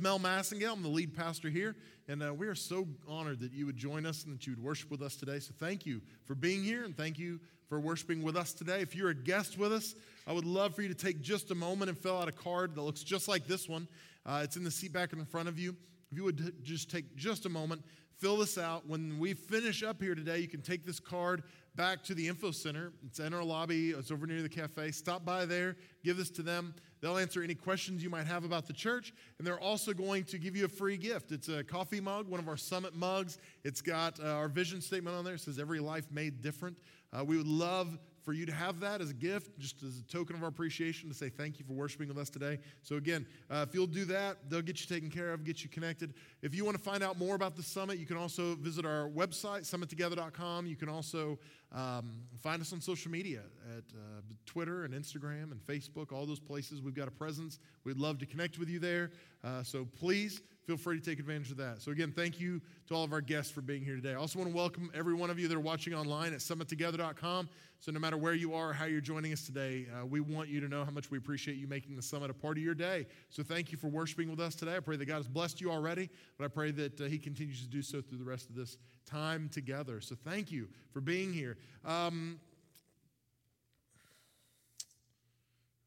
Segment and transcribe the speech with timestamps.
[0.00, 0.72] Mel Massengale.
[0.72, 1.74] I'm the lead pastor here,
[2.08, 4.62] and uh, we are so honored that you would join us and that you would
[4.62, 5.38] worship with us today.
[5.40, 8.80] So thank you for being here, and thank you for worshiping with us today.
[8.80, 9.94] If you're a guest with us,
[10.26, 12.74] I would love for you to take just a moment and fill out a card
[12.74, 13.88] that looks just like this one.
[14.24, 15.74] Uh, it's in the seat back in front of you.
[16.10, 17.82] If you would just take just a moment,
[18.16, 18.86] fill this out.
[18.86, 21.42] When we finish up here today, you can take this card
[21.78, 22.92] back to the info center.
[23.06, 24.90] It's in our lobby, it's over near the cafe.
[24.90, 26.74] Stop by there, give this to them.
[27.00, 30.38] They'll answer any questions you might have about the church, and they're also going to
[30.38, 31.30] give you a free gift.
[31.30, 33.38] It's a coffee mug, one of our summit mugs.
[33.62, 35.34] It's got uh, our vision statement on there.
[35.34, 36.76] It says, Every life made different.
[37.12, 37.96] Uh, we would love
[38.28, 41.08] for you to have that as a gift, just as a token of our appreciation
[41.08, 42.58] to say thank you for worshiping with us today.
[42.82, 45.70] So, again, uh, if you'll do that, they'll get you taken care of, get you
[45.70, 46.12] connected.
[46.42, 49.08] If you want to find out more about the summit, you can also visit our
[49.08, 50.66] website, summittogether.com.
[50.66, 51.38] You can also
[51.72, 56.38] um, find us on social media at uh, Twitter and Instagram and Facebook, all those
[56.38, 56.82] places.
[56.82, 57.60] We've got a presence.
[57.84, 59.10] We'd love to connect with you there.
[59.42, 61.80] Uh, so, please feel free to take advantage of that.
[61.80, 64.12] So, again, thank you to all of our guests for being here today.
[64.12, 67.48] I also want to welcome every one of you that are watching online at summittogether.com.
[67.80, 70.60] So, no matter where you are how you're joining us today, uh, we want you
[70.60, 73.06] to know how much we appreciate you making the summit a part of your day.
[73.30, 74.76] So, thank you for worshiping with us today.
[74.76, 77.62] I pray that God has blessed you already, but I pray that uh, He continues
[77.62, 80.02] to do so through the rest of this time together.
[80.02, 81.56] So, thank you for being here.
[81.82, 82.40] Um,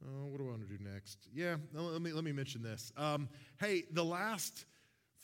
[0.04, 1.28] Oh, what do I want to do next?
[1.34, 2.92] Yeah, let me let me mention this.
[2.98, 4.66] Um, hey, the last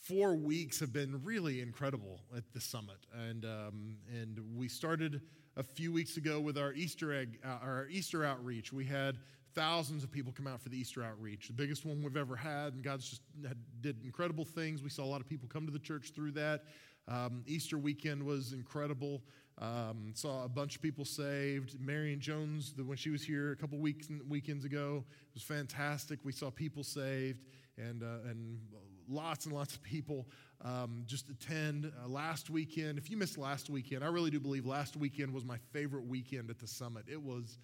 [0.00, 5.20] four weeks have been really incredible at the summit, and um, and we started
[5.56, 8.72] a few weeks ago with our Easter egg, uh, our Easter outreach.
[8.72, 9.18] We had
[9.54, 12.74] thousands of people come out for the Easter outreach, the biggest one we've ever had,
[12.74, 14.82] and God's just had, did incredible things.
[14.82, 16.64] We saw a lot of people come to the church through that.
[17.08, 19.22] Um, Easter weekend was incredible.
[19.60, 21.80] Um, saw a bunch of people saved.
[21.80, 26.20] Marion Jones, the, when she was here a couple weeks weekends ago, it was fantastic.
[26.22, 27.44] We saw people saved,
[27.76, 28.60] and uh, and
[29.08, 30.28] lots and lots of people
[30.62, 32.98] um, just attend uh, last weekend.
[32.98, 36.50] If you missed last weekend, I really do believe last weekend was my favorite weekend
[36.50, 37.04] at the summit.
[37.10, 37.58] It was,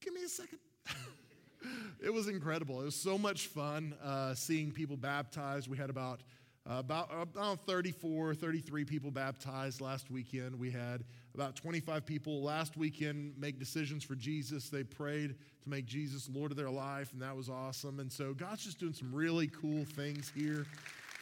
[0.00, 0.58] give me a second.
[2.02, 2.80] it was incredible.
[2.80, 5.68] It was so much fun uh, seeing people baptized.
[5.68, 6.20] We had about
[6.68, 10.58] uh, about, about 34, 33 people baptized last weekend.
[10.58, 11.04] We had
[11.34, 14.68] about 25 people last weekend make decisions for Jesus.
[14.68, 18.00] They prayed to make Jesus Lord of their life, and that was awesome.
[18.00, 20.66] And so God's just doing some really cool things here.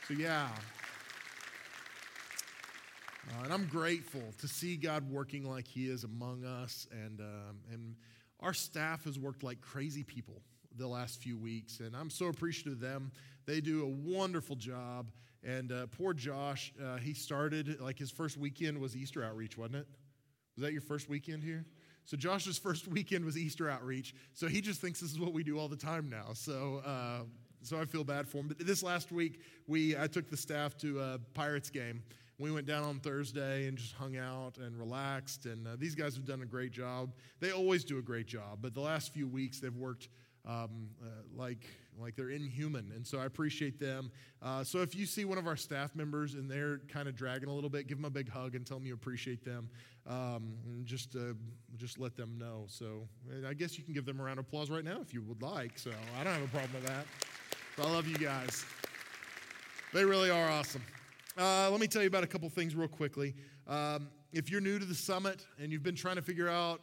[0.09, 0.49] So, yeah.
[3.28, 6.87] Uh, and I'm grateful to see God working like He is among us.
[6.91, 7.97] And, um, and
[8.41, 10.41] our staff has worked like crazy people
[10.77, 13.12] the last few weeks, and I'm so appreciative of them.
[13.47, 15.10] They do a wonderful job.
[15.44, 19.77] And uh, poor Josh, uh, he started, like his first weekend was Easter outreach, wasn't
[19.77, 19.87] it?
[20.56, 21.66] Was that your first weekend here?
[22.06, 24.15] So Josh's first weekend was Easter outreach.
[24.33, 26.33] So he just thinks this is what we do all the time now.
[26.33, 27.25] So, uh,
[27.62, 28.49] so I feel bad for him.
[28.49, 32.03] But this last week, we I took the staff to a Pirates game.
[32.38, 35.47] We went down on Thursday and just hung out and relaxed.
[35.47, 37.12] And uh, these guys have done a great job.
[37.41, 40.09] They always do a great job, but the last few weeks they've worked
[40.47, 41.66] um, uh, like
[41.99, 42.93] like they're inhuman.
[42.94, 44.10] And so I appreciate them.
[44.43, 47.49] Uh, so if you see one of our staff members and they're kind of dragging
[47.49, 49.69] a little bit, give them a big hug and tell them you appreciate them.
[50.06, 51.34] Um, and just, uh,
[51.77, 52.65] just let them know.
[52.69, 53.09] So
[53.49, 55.43] I guess you can give them a round of applause right now if you would
[55.43, 55.78] like.
[55.78, 57.06] So I don't have a problem with that.
[57.77, 58.65] But I love you guys.
[59.93, 60.83] They really are awesome.
[61.37, 63.34] Uh, let me tell you about a couple things real quickly.
[63.66, 66.81] Um, if you're new to the summit and you've been trying to figure out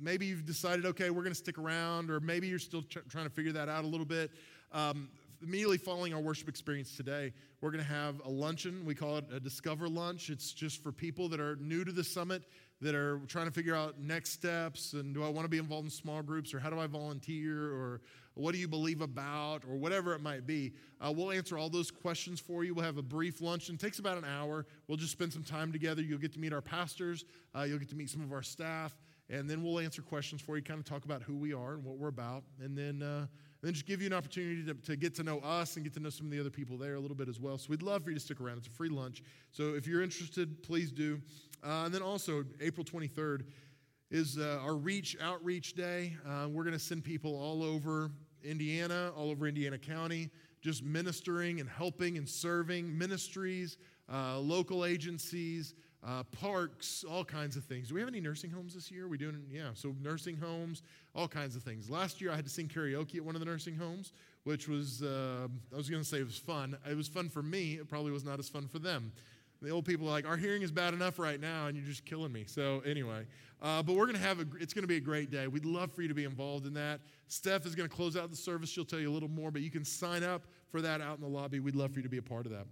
[0.00, 3.24] maybe you've decided, okay, we're going to stick around, or maybe you're still tr- trying
[3.24, 4.30] to figure that out a little bit.
[4.70, 5.08] Um,
[5.42, 8.84] immediately following our worship experience today, we're going to have a luncheon.
[8.86, 10.30] We call it a Discover Lunch.
[10.30, 12.44] It's just for people that are new to the summit,
[12.80, 15.86] that are trying to figure out next steps, and do I want to be involved
[15.86, 18.00] in small groups, or how do I volunteer, or
[18.34, 20.72] what do you believe about, or whatever it might be.
[21.00, 22.74] Uh, we'll answer all those questions for you.
[22.74, 23.74] We'll have a brief luncheon.
[23.74, 24.66] It takes about an hour.
[24.86, 26.02] We'll just spend some time together.
[26.02, 27.24] You'll get to meet our pastors,
[27.56, 28.94] uh, you'll get to meet some of our staff
[29.30, 31.84] and then we'll answer questions for you, kind of talk about who we are and
[31.84, 33.26] what we're about, and then, uh,
[33.62, 36.00] then just give you an opportunity to, to get to know us and get to
[36.00, 37.56] know some of the other people there a little bit as well.
[37.56, 38.58] So we'd love for you to stick around.
[38.58, 39.22] It's a free lunch.
[39.52, 41.20] So if you're interested, please do.
[41.64, 43.44] Uh, and then also, April 23rd
[44.10, 46.16] is uh, our Reach Outreach Day.
[46.26, 48.10] Uh, we're going to send people all over
[48.42, 50.30] Indiana, all over Indiana County,
[50.60, 53.76] just ministering and helping and serving ministries,
[54.12, 55.74] uh, local agencies
[56.06, 57.88] uh, parks, all kinds of things.
[57.88, 59.04] Do we have any nursing homes this year?
[59.04, 60.82] Are we doing, yeah, so nursing homes,
[61.14, 61.90] all kinds of things.
[61.90, 64.12] Last year I had to sing karaoke at one of the nursing homes,
[64.44, 66.76] which was, uh, I was going to say it was fun.
[66.88, 67.74] It was fun for me.
[67.74, 69.12] It probably was not as fun for them.
[69.62, 72.06] The old people are like, our hearing is bad enough right now, and you're just
[72.06, 72.44] killing me.
[72.46, 73.26] So anyway,
[73.60, 75.48] uh, but we're going to have a, it's going to be a great day.
[75.48, 77.00] We'd love for you to be involved in that.
[77.28, 78.70] Steph is going to close out the service.
[78.70, 81.20] She'll tell you a little more, but you can sign up for that out in
[81.20, 81.60] the lobby.
[81.60, 82.66] We'd love for you to be a part of that.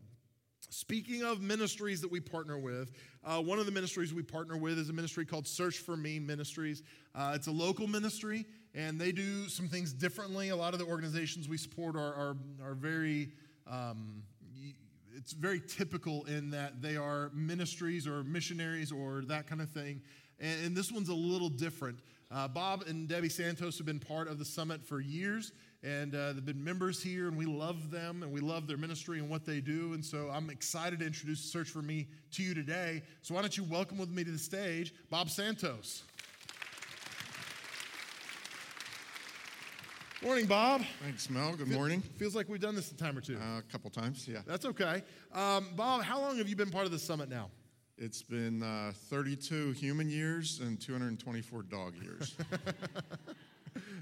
[0.71, 2.93] Speaking of ministries that we partner with,
[3.25, 6.19] uh, one of the ministries we partner with is a ministry called Search for Me
[6.19, 6.83] Ministries.
[7.15, 8.45] Uh, it's a local ministry,
[8.75, 10.51] and they do some things differently.
[10.51, 13.31] A lot of the organizations we support are, are, are very,
[13.67, 14.23] um,
[15.19, 20.01] it's very typical in that they are ministries or missionaries or that kind of thing.
[20.41, 21.99] And, and this one's a little different.
[22.31, 26.33] Uh, Bob and Debbie Santos have been part of the summit for years and uh,
[26.33, 29.45] they've been members here, and we love them, and we love their ministry and what
[29.45, 29.93] they do.
[29.93, 33.03] And so I'm excited to introduce Search for Me to you today.
[33.23, 36.03] So why don't you welcome with me to the stage Bob Santos.
[40.23, 40.83] Morning, Bob.
[41.03, 41.55] Thanks, Mel.
[41.55, 42.01] Good morning.
[42.01, 43.37] Feels like we've done this a time or two.
[43.37, 44.39] Uh, a couple times, yeah.
[44.47, 45.03] That's okay.
[45.33, 47.51] Um, Bob, how long have you been part of the summit now?
[47.97, 52.37] It's been uh, 32 human years and 224 dog years.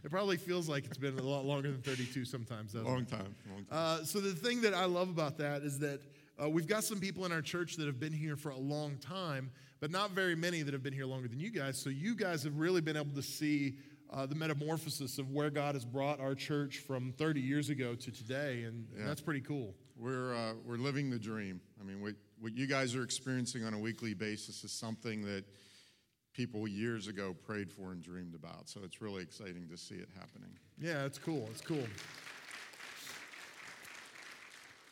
[0.04, 2.74] It probably feels like it's been a lot longer than 32 sometimes.
[2.74, 3.34] Long time.
[3.50, 3.66] Long time.
[3.70, 6.00] Uh, so the thing that I love about that is that
[6.40, 8.96] uh, we've got some people in our church that have been here for a long
[8.98, 11.76] time, but not very many that have been here longer than you guys.
[11.76, 13.76] So you guys have really been able to see
[14.12, 18.10] uh, the metamorphosis of where God has brought our church from 30 years ago to
[18.10, 19.00] today, and, yeah.
[19.00, 19.74] and that's pretty cool.
[19.96, 21.60] We're, uh, we're living the dream.
[21.80, 25.44] I mean, what, what you guys are experiencing on a weekly basis is something that
[26.34, 28.68] people years ago prayed for and dreamed about.
[28.68, 30.50] So it's really exciting to see it happening.
[30.78, 31.48] Yeah, it's cool.
[31.50, 31.84] It's cool.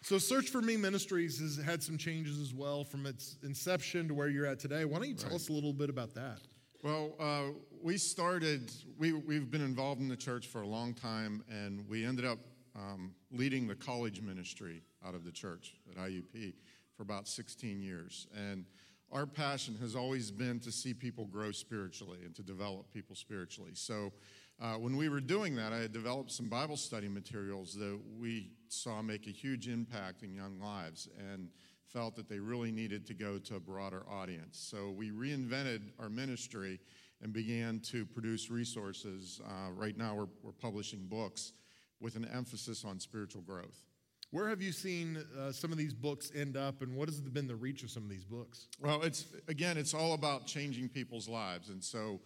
[0.00, 4.14] So, Search for Me Ministries has had some changes as well from its inception to
[4.14, 4.84] where you're at today.
[4.84, 5.36] Why don't you tell right.
[5.36, 6.40] us a little bit about that?
[6.84, 11.42] Well, uh, we started, we, we've been involved in the church for a long time,
[11.48, 12.38] and we ended up
[12.76, 16.52] um, leading the college ministry out of the church at IUP
[16.94, 18.26] for about 16 years.
[18.36, 18.66] And
[19.10, 23.72] our passion has always been to see people grow spiritually and to develop people spiritually.
[23.72, 24.12] So,
[24.60, 28.50] uh, when we were doing that, I had developed some Bible study materials that we
[28.68, 31.48] saw make a huge impact in young lives and
[31.92, 34.58] felt that they really needed to go to a broader audience.
[34.58, 36.80] So, we reinvented our ministry
[37.22, 39.40] and began to produce resources.
[39.44, 41.52] Uh, right now, we're, we're publishing books
[42.00, 43.82] with an emphasis on spiritual growth.
[44.30, 47.46] Where have you seen uh, some of these books end up, and what has been
[47.46, 48.66] the reach of some of these books?
[48.80, 52.20] Well, it's again, it's all about changing people's lives, and so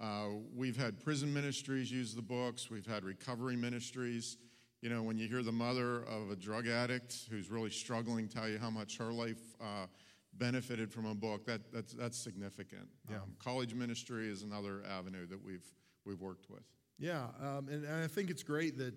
[0.00, 2.70] uh, we've had prison ministries use the books.
[2.70, 4.36] We've had recovery ministries.
[4.84, 8.46] You know, when you hear the mother of a drug addict who's really struggling tell
[8.46, 9.86] you how much her life uh,
[10.34, 12.86] benefited from a book, that, that's, that's significant.
[13.08, 13.16] Yeah.
[13.16, 15.64] Um, college ministry is another avenue that we've,
[16.04, 16.64] we've worked with.
[16.98, 18.92] Yeah, um, and, and I think it's great that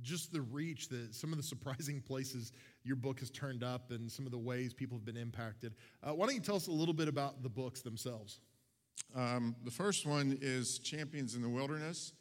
[0.00, 2.52] just the reach, that some of the surprising places
[2.84, 5.74] your book has turned up and some of the ways people have been impacted.
[6.04, 8.38] Uh, why don't you tell us a little bit about the books themselves?
[9.12, 12.12] Um, the first one is Champions in the Wilderness,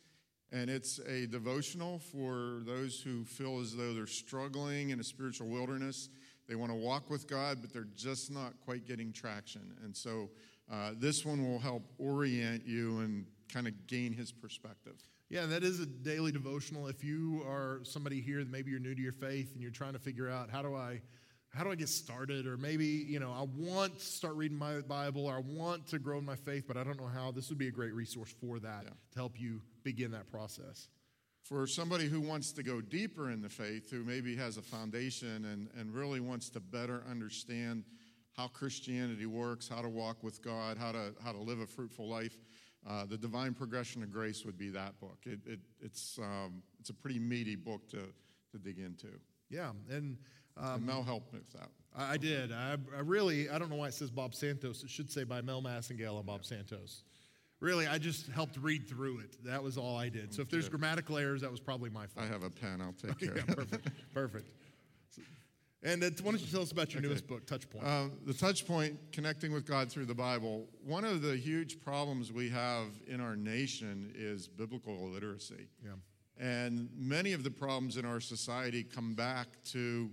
[0.51, 5.48] and it's a devotional for those who feel as though they're struggling in a spiritual
[5.48, 6.09] wilderness.
[6.48, 9.74] They want to walk with God, but they're just not quite getting traction.
[9.83, 10.30] And so
[10.71, 14.95] uh, this one will help orient you and kind of gain his perspective.
[15.30, 16.88] Yeah, that is a daily devotional.
[16.88, 19.94] If you are somebody here that maybe you're new to your faith and you're trying
[19.94, 21.01] to figure out how do I
[21.54, 22.47] how do I get started?
[22.47, 26.00] Or maybe, you know, I want to start reading my Bible or I want to
[26.00, 27.31] grow in my faith, but I don't know how.
[27.31, 28.89] This would be a great resource for that yeah.
[28.89, 30.89] to help you begin that process.
[31.44, 35.45] For somebody who wants to go deeper in the faith, who maybe has a foundation
[35.45, 37.83] and, and really wants to better understand
[38.33, 42.07] how Christianity works, how to walk with God, how to, how to live a fruitful
[42.07, 42.38] life,
[42.90, 45.19] uh, the Divine Progression of Grace would be that book.
[45.26, 48.00] It, it, it's, um, it's a pretty meaty book to,
[48.52, 49.07] to dig into.
[49.50, 50.18] Yeah, and,
[50.57, 51.69] um, and Mel helped me with that.
[51.95, 52.52] I, I did.
[52.52, 54.83] I, I, really, I don't know why it says Bob Santos.
[54.83, 57.04] It should say by Mel Massengale and Bob Santos.
[57.61, 59.37] Really, I just helped read through it.
[59.45, 60.33] That was all I did.
[60.33, 62.25] So if there's grammatical errors, that was probably my fault.
[62.25, 62.81] I have a pen.
[62.81, 63.56] I'll take care yeah, of it.
[63.56, 63.89] Perfect.
[64.13, 64.49] perfect.
[65.83, 67.07] And uh, why don't you tell us about your okay.
[67.07, 67.83] newest book, Touchpoint?
[67.83, 70.68] Uh, the Touchpoint, Connecting with God Through the Bible.
[70.83, 75.68] One of the huge problems we have in our nation is biblical illiteracy.
[75.83, 75.91] Yeah.
[76.39, 80.09] And many of the problems in our society come back to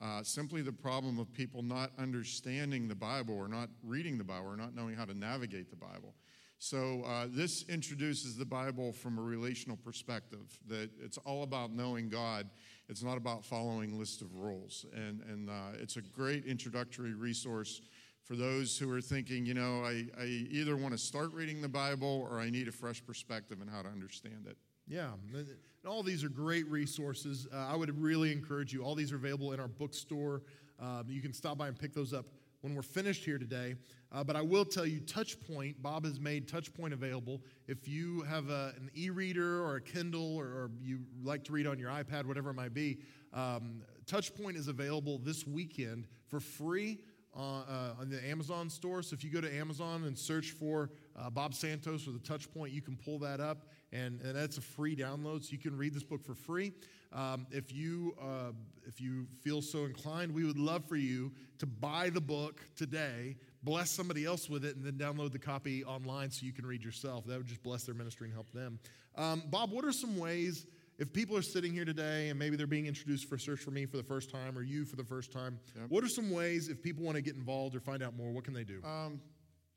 [0.00, 4.48] uh, simply the problem of people not understanding the Bible or not reading the Bible
[4.48, 6.14] or not knowing how to navigate the Bible.
[6.60, 12.08] So, uh, this introduces the Bible from a relational perspective that it's all about knowing
[12.08, 12.50] God.
[12.88, 14.84] It's not about following list of rules.
[14.92, 17.80] And, and uh, it's a great introductory resource
[18.24, 21.68] for those who are thinking, you know, I, I either want to start reading the
[21.68, 24.56] Bible or I need a fresh perspective on how to understand it.
[24.88, 25.46] Yeah, and
[25.86, 27.46] all these are great resources.
[27.52, 28.82] Uh, I would really encourage you.
[28.82, 30.42] All these are available in our bookstore.
[30.80, 32.26] Um, you can stop by and pick those up
[32.62, 33.76] when we're finished here today.
[34.10, 37.42] Uh, but I will tell you, Touchpoint, Bob has made Touchpoint available.
[37.66, 41.52] If you have a, an e reader or a Kindle or, or, you like to
[41.52, 42.98] read on your iPad, whatever it might be,
[43.34, 47.00] um, Touchpoint is available this weekend for free
[47.34, 49.02] on, uh, on, the Amazon store.
[49.02, 52.72] So if you go to Amazon and search for uh, Bob Santos or the Touchpoint,
[52.72, 55.44] you can pull that up, and, and that's a free download.
[55.44, 56.72] So you can read this book for free.
[57.12, 58.52] Um, if you uh,
[58.86, 63.36] if you feel so inclined, we would love for you to buy the book today,
[63.62, 66.82] bless somebody else with it, and then download the copy online so you can read
[66.82, 67.26] yourself.
[67.26, 68.78] That would just bless their ministry and help them.
[69.16, 70.66] Um, Bob, what are some ways?
[70.98, 73.86] If people are sitting here today and maybe they're being introduced for Search for Me
[73.86, 75.84] for the first time or you for the first time, yep.
[75.88, 78.42] what are some ways if people want to get involved or find out more, what
[78.42, 78.82] can they do?
[78.84, 79.20] Um,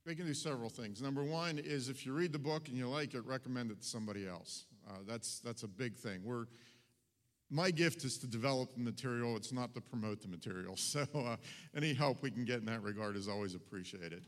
[0.04, 1.00] they can do several things.
[1.00, 3.88] Number one is if you read the book and you like it, recommend it to
[3.88, 4.66] somebody else.
[4.90, 6.22] Uh, that's, that's a big thing.
[6.24, 6.46] We're,
[7.52, 10.78] my gift is to develop the material, it's not to promote the material.
[10.92, 11.38] So, uh,
[11.76, 14.24] any help we can get in that regard is always appreciated.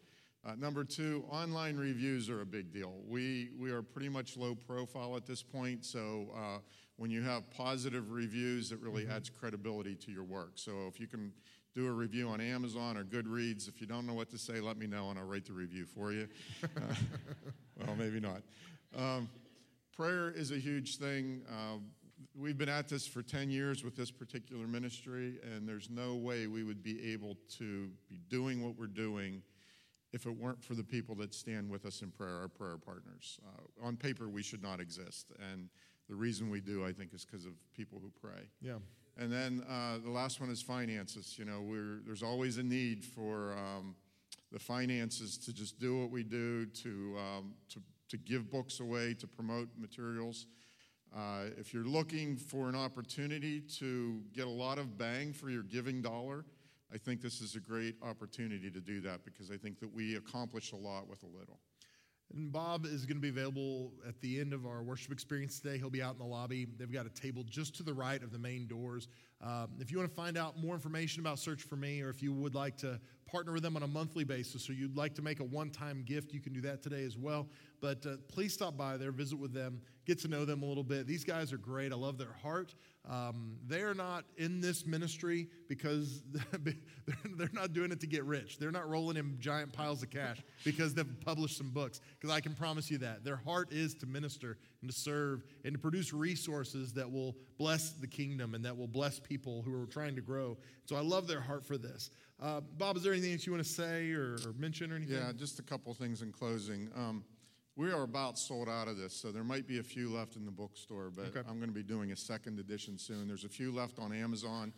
[0.45, 2.93] Uh, number two, online reviews are a big deal.
[3.07, 6.59] We, we are pretty much low profile at this point, so uh,
[6.97, 9.13] when you have positive reviews, it really mm-hmm.
[9.13, 10.51] adds credibility to your work.
[10.55, 11.33] So, if you can
[11.73, 14.77] do a review on Amazon or Goodreads, if you don't know what to say, let
[14.77, 16.27] me know and I'll write the review for you.
[16.77, 16.93] Uh,
[17.85, 18.41] well, maybe not.
[18.95, 19.27] Um,
[19.95, 21.41] prayer is a huge thing.
[21.49, 21.79] Uh,
[22.35, 26.47] we've been at this for 10 years with this particular ministry, and there's no way
[26.47, 29.41] we would be able to be doing what we're doing
[30.11, 33.39] if it weren't for the people that stand with us in prayer, our prayer partners.
[33.45, 35.31] Uh, on paper, we should not exist.
[35.51, 35.69] And
[36.07, 38.43] the reason we do, I think, is because of people who pray.
[38.61, 38.77] Yeah.
[39.17, 41.37] And then uh, the last one is finances.
[41.37, 41.63] You know,
[42.05, 43.95] there's always a need for um,
[44.51, 49.15] the finances to just do what we do, to, um, to, to give books away,
[49.15, 50.45] to promote materials.
[51.15, 55.61] Uh, if you're looking for an opportunity to get a lot of bang for your
[55.61, 56.43] giving dollar,
[56.91, 60.15] I think this is a great opportunity to do that because I think that we
[60.15, 61.59] accomplish a lot with a little.
[62.33, 65.77] And Bob is going to be available at the end of our worship experience today.
[65.77, 66.65] He'll be out in the lobby.
[66.65, 69.07] They've got a table just to the right of the main doors.
[69.39, 72.23] Um, if you want to find out more information about Search for Me, or if
[72.23, 75.21] you would like to partner with them on a monthly basis, or you'd like to
[75.21, 77.47] make a one time gift, you can do that today as well.
[77.81, 80.83] But uh, please stop by there, visit with them, get to know them a little
[80.83, 81.07] bit.
[81.07, 81.91] These guys are great.
[81.91, 82.73] I love their heart.
[83.09, 86.23] Um, they are not in this ministry because
[87.35, 88.57] they're not doing it to get rich.
[88.57, 91.99] They're not rolling in giant piles of cash because they've published some books.
[92.19, 93.25] Because I can promise you that.
[93.25, 97.91] Their heart is to minister and to serve and to produce resources that will bless
[97.91, 100.57] the kingdom and that will bless people who are trying to grow.
[100.85, 102.09] So I love their heart for this.
[102.41, 105.17] Uh, Bob, is there anything that you want to say or, or mention or anything?
[105.17, 106.89] Yeah, just a couple things in closing.
[106.95, 107.23] Um,
[107.75, 110.45] we are about sold out of this, so there might be a few left in
[110.45, 111.39] the bookstore, but okay.
[111.47, 113.27] I'm going to be doing a second edition soon.
[113.27, 114.73] There's a few left on Amazon.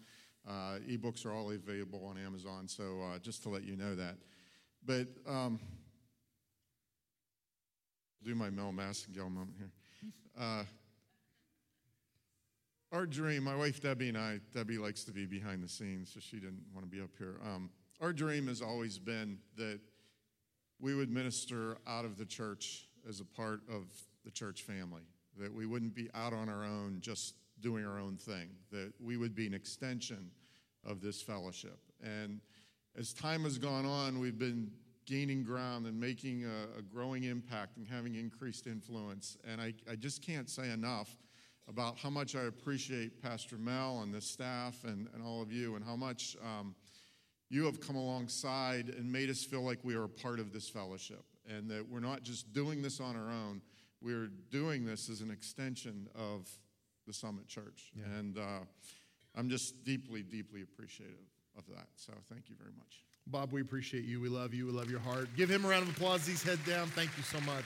[0.48, 4.16] Uh, ebooks are all available on Amazon, so uh, just to let you know that.
[4.86, 5.60] But um,
[8.24, 9.72] do my Mel Massengale moment here.
[10.40, 10.64] Uh,
[12.92, 16.20] our dream, my wife Debbie and I, Debbie likes to be behind the scenes, so
[16.22, 17.40] she didn't want to be up here.
[17.44, 19.80] Um, our dream has always been that
[20.80, 23.86] we would minister out of the church as a part of
[24.24, 25.04] the church family,
[25.38, 29.18] that we wouldn't be out on our own just doing our own thing, that we
[29.18, 30.32] would be an extension
[30.86, 31.80] of this fellowship.
[32.04, 32.42] And
[32.98, 34.72] as time has gone on, we've been
[35.06, 39.38] gaining ground and making a, a growing impact and having increased influence.
[39.50, 41.16] And I, I just can't say enough
[41.68, 45.76] about how much I appreciate Pastor Mel and the staff and, and all of you,
[45.76, 46.76] and how much um,
[47.50, 50.68] you have come alongside and made us feel like we are a part of this
[50.68, 53.62] fellowship and that we're not just doing this on our own,
[54.02, 56.50] we're doing this as an extension of
[57.06, 57.92] the Summit Church.
[57.96, 58.06] Yeah.
[58.18, 58.60] And uh,
[59.36, 61.16] I'm just deeply, deeply appreciative
[61.58, 61.88] of that.
[61.96, 63.04] So thank you very much.
[63.28, 64.20] Bob, we appreciate you.
[64.20, 64.68] We love you.
[64.68, 65.30] We love your heart.
[65.36, 66.26] Give him a round of applause.
[66.28, 66.88] He's head down.
[66.88, 67.66] Thank you so much.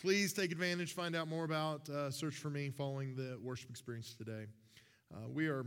[0.00, 4.14] Please take advantage, find out more about uh, Search for Me following the worship experience
[4.14, 4.46] today.
[5.12, 5.66] Uh, we are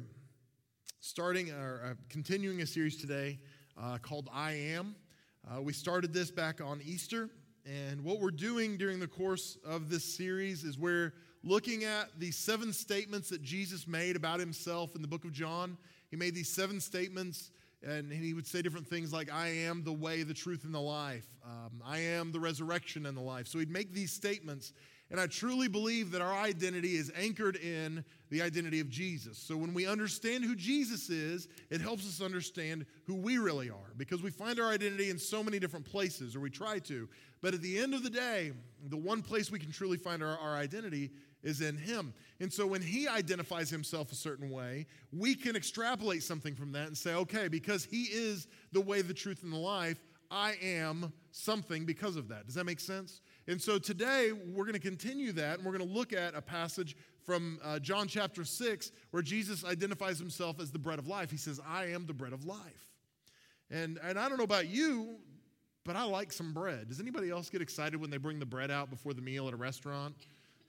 [1.04, 3.38] starting or uh, continuing a series today
[3.78, 4.96] uh, called I Am.
[5.46, 7.30] Uh, we started this back on Easter,
[7.66, 11.12] and what we're doing during the course of this series is we're
[11.44, 15.78] looking at the seven statements that Jesus made about himself in the book of John.
[16.10, 17.52] He made these seven statements,
[17.86, 20.80] and he would say different things like, I am the way, the truth, and the
[20.80, 21.28] life.
[21.46, 23.48] Um, I am the resurrection and the life.
[23.48, 24.72] So he'd make these statements,
[25.14, 29.38] and I truly believe that our identity is anchored in the identity of Jesus.
[29.38, 33.94] So when we understand who Jesus is, it helps us understand who we really are
[33.96, 37.08] because we find our identity in so many different places, or we try to.
[37.44, 38.54] But at the end of the day,
[38.90, 41.12] the one place we can truly find our, our identity
[41.44, 42.12] is in him.
[42.40, 46.88] And so when he identifies himself a certain way, we can extrapolate something from that
[46.88, 50.00] and say, okay, because he is the way, the truth, and the life,
[50.32, 52.48] I am something because of that.
[52.48, 53.22] Does that make sense?
[53.48, 56.42] And so today we're going to continue that and we're going to look at a
[56.42, 56.96] passage
[57.26, 61.30] from uh, John chapter 6 where Jesus identifies himself as the bread of life.
[61.30, 62.60] He says, I am the bread of life.
[63.70, 65.18] And, and I don't know about you,
[65.84, 66.88] but I like some bread.
[66.88, 69.54] Does anybody else get excited when they bring the bread out before the meal at
[69.54, 70.16] a restaurant?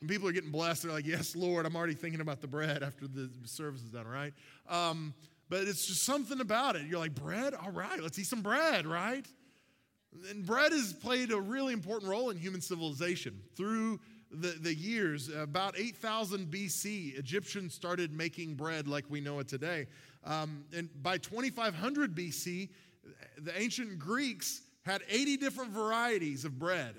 [0.00, 2.82] When people are getting blessed, they're like, Yes, Lord, I'm already thinking about the bread
[2.82, 4.32] after the service is done, right?
[4.68, 5.14] Um,
[5.48, 6.86] but it's just something about it.
[6.88, 7.54] You're like, Bread?
[7.54, 9.26] All right, let's eat some bread, right?
[10.30, 13.40] And bread has played a really important role in human civilization.
[13.56, 19.48] Through the, the years, about 8,000 BC, Egyptians started making bread like we know it
[19.48, 19.86] today.
[20.24, 22.68] Um, and by 2500 BC,
[23.38, 26.94] the ancient Greeks had 80 different varieties of bread.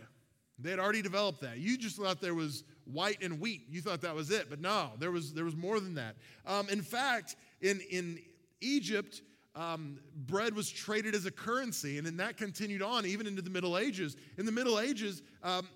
[0.57, 1.57] They had already developed that.
[1.57, 3.63] You just thought there was white and wheat.
[3.69, 6.15] You thought that was it, but no, there was there was more than that.
[6.45, 8.19] Um, in fact, in in
[8.61, 9.21] Egypt,
[9.55, 13.49] um, bread was traded as a currency, and then that continued on even into the
[13.49, 14.17] Middle Ages.
[14.37, 15.67] In the Middle Ages, um,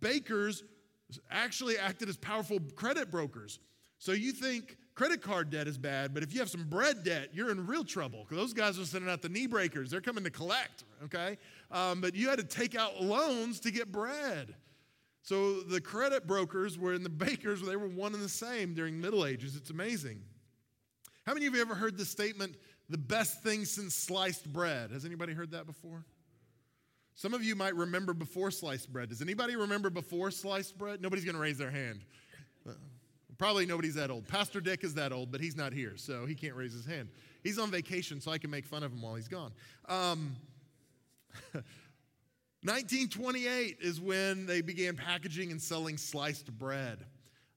[0.00, 0.64] bakers
[1.30, 3.58] actually acted as powerful credit brokers.
[3.98, 7.28] So you think credit card debt is bad, but if you have some bread debt,
[7.32, 9.90] you're in real trouble because those guys are sending out the knee breakers.
[9.90, 11.38] They're coming to collect, okay?
[11.70, 14.54] Um, but you had to take out loans to get bread.
[15.22, 19.00] So the credit brokers were in the bakers, they were one and the same during
[19.00, 19.54] Middle Ages.
[19.54, 20.22] It's amazing.
[21.26, 22.56] How many of you ever heard the statement,
[22.90, 24.90] the best thing since sliced bread?
[24.90, 26.04] Has anybody heard that before?
[27.14, 29.10] Some of you might remember before sliced bread.
[29.10, 31.00] Does anybody remember before sliced bread?
[31.00, 32.00] Nobody's going to raise their hand.
[32.68, 32.72] Uh,
[33.38, 34.26] probably nobody's that old.
[34.26, 37.08] Pastor Dick is that old, but he's not here, so he can't raise his hand.
[37.44, 39.52] He's on vacation, so I can make fun of him while he's gone.
[39.88, 40.34] Um,
[41.52, 46.98] 1928 is when they began packaging and selling sliced bread.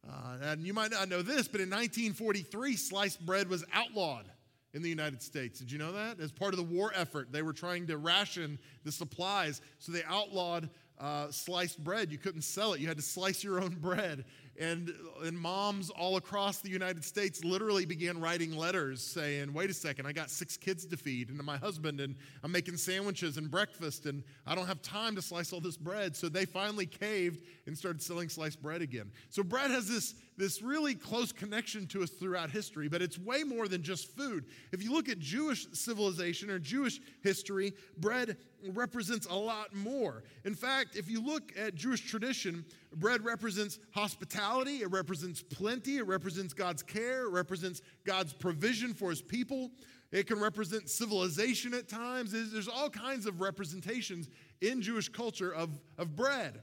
[0.08, 4.26] Uh, and you might not know this, but in 1943, sliced bread was outlawed
[4.74, 5.60] in the United States.
[5.60, 6.20] Did you know that?
[6.20, 10.04] As part of the war effort, they were trying to ration the supplies, so they
[10.04, 12.12] outlawed uh, sliced bread.
[12.12, 14.26] You couldn't sell it, you had to slice your own bread.
[14.60, 14.94] And,
[15.24, 20.06] and moms all across the United States literally began writing letters saying, Wait a second,
[20.06, 24.06] I got six kids to feed and my husband, and I'm making sandwiches and breakfast,
[24.06, 26.16] and I don't have time to slice all this bread.
[26.16, 29.12] So they finally caved and started selling sliced bread again.
[29.30, 33.44] So bread has this, this really close connection to us throughout history, but it's way
[33.44, 34.46] more than just food.
[34.72, 38.38] If you look at Jewish civilization or Jewish history, bread
[38.72, 40.24] represents a lot more.
[40.46, 44.43] In fact, if you look at Jewish tradition, bread represents hospitality,
[44.82, 49.72] it represents plenty, it represents God's care, it represents God's provision for his people.
[50.12, 52.32] It can represent civilization at times.
[52.32, 54.30] There's all kinds of representations
[54.62, 56.62] in Jewish culture of, of bread.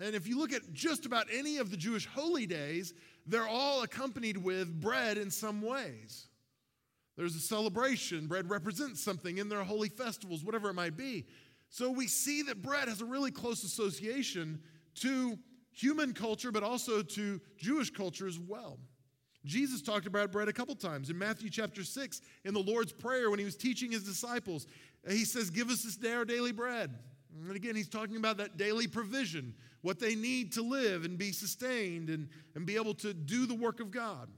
[0.00, 2.94] And if you look at just about any of the Jewish holy days,
[3.26, 6.28] they're all accompanied with bread in some ways.
[7.16, 8.28] There's a celebration.
[8.28, 11.26] Bread represents something in their holy festivals, whatever it might be.
[11.70, 14.60] So we see that bread has a really close association
[15.00, 15.36] to
[15.78, 18.78] human culture, but also to Jewish culture as well.
[19.44, 21.10] Jesus talked about bread a couple times.
[21.10, 24.66] In Matthew chapter 6, in the Lord's Prayer, when he was teaching his disciples,
[25.08, 26.98] he says, Give us this day our daily bread.
[27.46, 31.30] And again, he's talking about that daily provision, what they need to live and be
[31.30, 34.28] sustained and, and be able to do the work of God.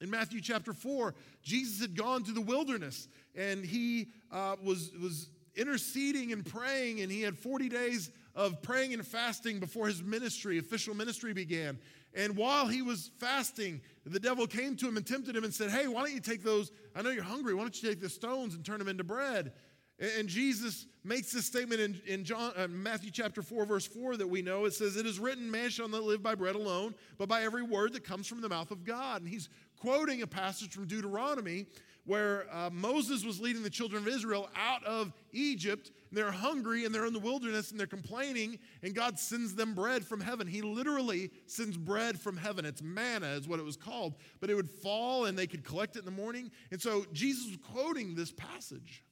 [0.00, 5.28] In Matthew chapter 4, Jesus had gone to the wilderness and he uh, was, was
[5.56, 10.58] interceding and praying, and he had 40 days of praying and fasting before his ministry,
[10.58, 11.78] official ministry began.
[12.14, 15.70] And while he was fasting, the devil came to him and tempted him and said,
[15.70, 16.70] Hey, why don't you take those?
[16.94, 17.54] I know you're hungry.
[17.54, 19.52] Why don't you take the stones and turn them into bread?
[19.98, 24.26] And Jesus makes this statement in, in John, uh, Matthew chapter 4, verse 4 that
[24.26, 24.64] we know.
[24.64, 27.62] It says, It is written, Man shall not live by bread alone, but by every
[27.62, 29.22] word that comes from the mouth of God.
[29.22, 31.66] And he's quoting a passage from Deuteronomy
[32.06, 35.90] where uh, Moses was leading the children of Israel out of Egypt.
[36.10, 39.74] And they're hungry and they're in the wilderness and they're complaining, and God sends them
[39.74, 40.46] bread from heaven.
[40.46, 42.64] He literally sends bread from heaven.
[42.64, 44.14] It's manna, is what it was called.
[44.40, 46.50] But it would fall and they could collect it in the morning.
[46.70, 49.04] And so Jesus was quoting this passage.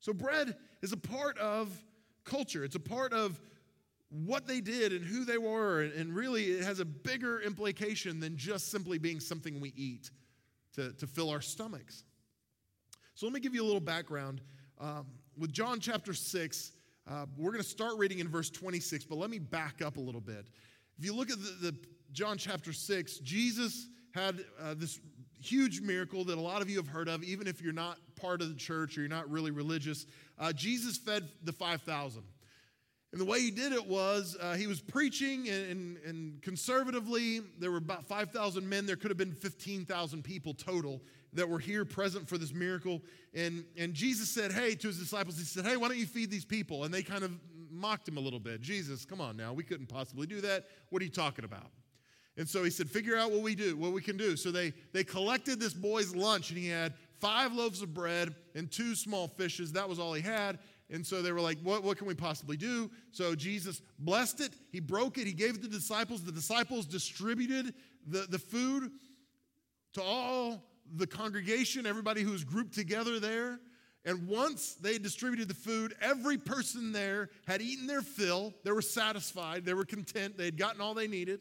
[0.00, 1.68] So bread is a part of
[2.24, 3.40] culture, it's a part of
[4.10, 5.80] what they did and who they were.
[5.80, 10.10] And really, it has a bigger implication than just simply being something we eat
[10.74, 12.04] to, to fill our stomachs.
[13.14, 14.40] So, let me give you a little background.
[14.80, 15.06] Um,
[15.38, 16.72] with John chapter 6,
[17.10, 20.00] uh, we're going to start reading in verse 26, but let me back up a
[20.00, 20.48] little bit.
[20.98, 21.76] If you look at the, the
[22.12, 25.00] John chapter 6, Jesus had uh, this
[25.40, 28.40] huge miracle that a lot of you have heard of, even if you're not part
[28.40, 30.06] of the church or you're not really religious.
[30.38, 32.22] Uh, Jesus fed the 5,000.
[33.12, 37.42] And the way he did it was uh, he was preaching, and, and, and conservatively,
[37.58, 38.86] there were about 5,000 men.
[38.86, 41.02] There could have been 15,000 people total
[41.34, 43.02] that were here present for this miracle.
[43.34, 46.30] And, and Jesus said, Hey, to his disciples, he said, Hey, why don't you feed
[46.30, 46.84] these people?
[46.84, 47.32] And they kind of
[47.70, 48.62] mocked him a little bit.
[48.62, 50.64] Jesus, come on now, we couldn't possibly do that.
[50.88, 51.70] What are you talking about?
[52.38, 54.36] And so he said, Figure out what we do, what we can do.
[54.36, 58.70] So they, they collected this boy's lunch, and he had five loaves of bread and
[58.70, 59.72] two small fishes.
[59.72, 60.58] That was all he had.
[60.90, 62.90] And so they were like, what, what can we possibly do?
[63.12, 66.22] So Jesus blessed it, he broke it, he gave it to the disciples.
[66.22, 67.74] The disciples distributed
[68.06, 68.90] the, the food
[69.94, 70.62] to all
[70.94, 73.58] the congregation, everybody who was grouped together there.
[74.04, 78.52] And once they distributed the food, every person there had eaten their fill.
[78.64, 81.40] They were satisfied, they were content, they had gotten all they needed.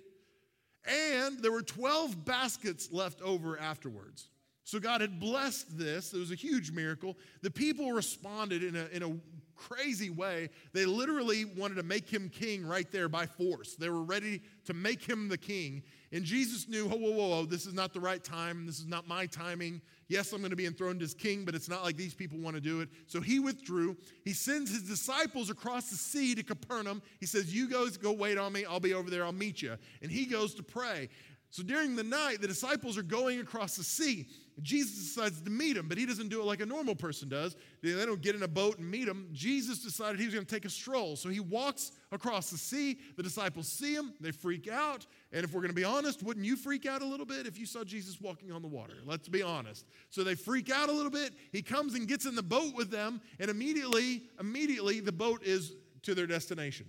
[0.86, 4.30] And there were 12 baskets left over afterwards.
[4.64, 6.14] So God had blessed this.
[6.14, 7.18] It was a huge miracle.
[7.42, 9.16] The people responded in a, in a
[9.56, 10.50] crazy way.
[10.74, 13.76] They literally wanted to make him king right there by force.
[13.76, 15.84] They were ready to make him the king.
[16.12, 18.66] And Jesus knew, whoa, whoa, whoa, whoa, this is not the right time.
[18.66, 19.82] This is not my timing.
[20.10, 22.56] Yes, I'm going to be enthroned as king, but it's not like these people want
[22.56, 22.90] to do it.
[23.08, 23.96] So he withdrew.
[24.26, 27.02] He sends his disciples across the sea to Capernaum.
[27.20, 28.66] He says, You guys go wait on me.
[28.66, 29.24] I'll be over there.
[29.24, 29.78] I'll meet you.
[30.02, 31.08] And he goes to pray.
[31.50, 34.28] So during the night, the disciples are going across the sea.
[34.62, 37.56] Jesus decides to meet him, but he doesn't do it like a normal person does.
[37.82, 39.30] They don't get in a boat and meet him.
[39.32, 41.16] Jesus decided he was going to take a stroll.
[41.16, 43.00] So he walks across the sea.
[43.18, 45.06] The disciples see him, they freak out.
[45.32, 47.58] And if we're going to be honest, wouldn't you freak out a little bit if
[47.58, 48.96] you saw Jesus walking on the water?
[49.06, 49.86] Let's be honest.
[50.10, 51.34] So they freak out a little bit.
[51.52, 55.74] He comes and gets in the boat with them, and immediately, immediately the boat is
[56.04, 56.86] to their destination.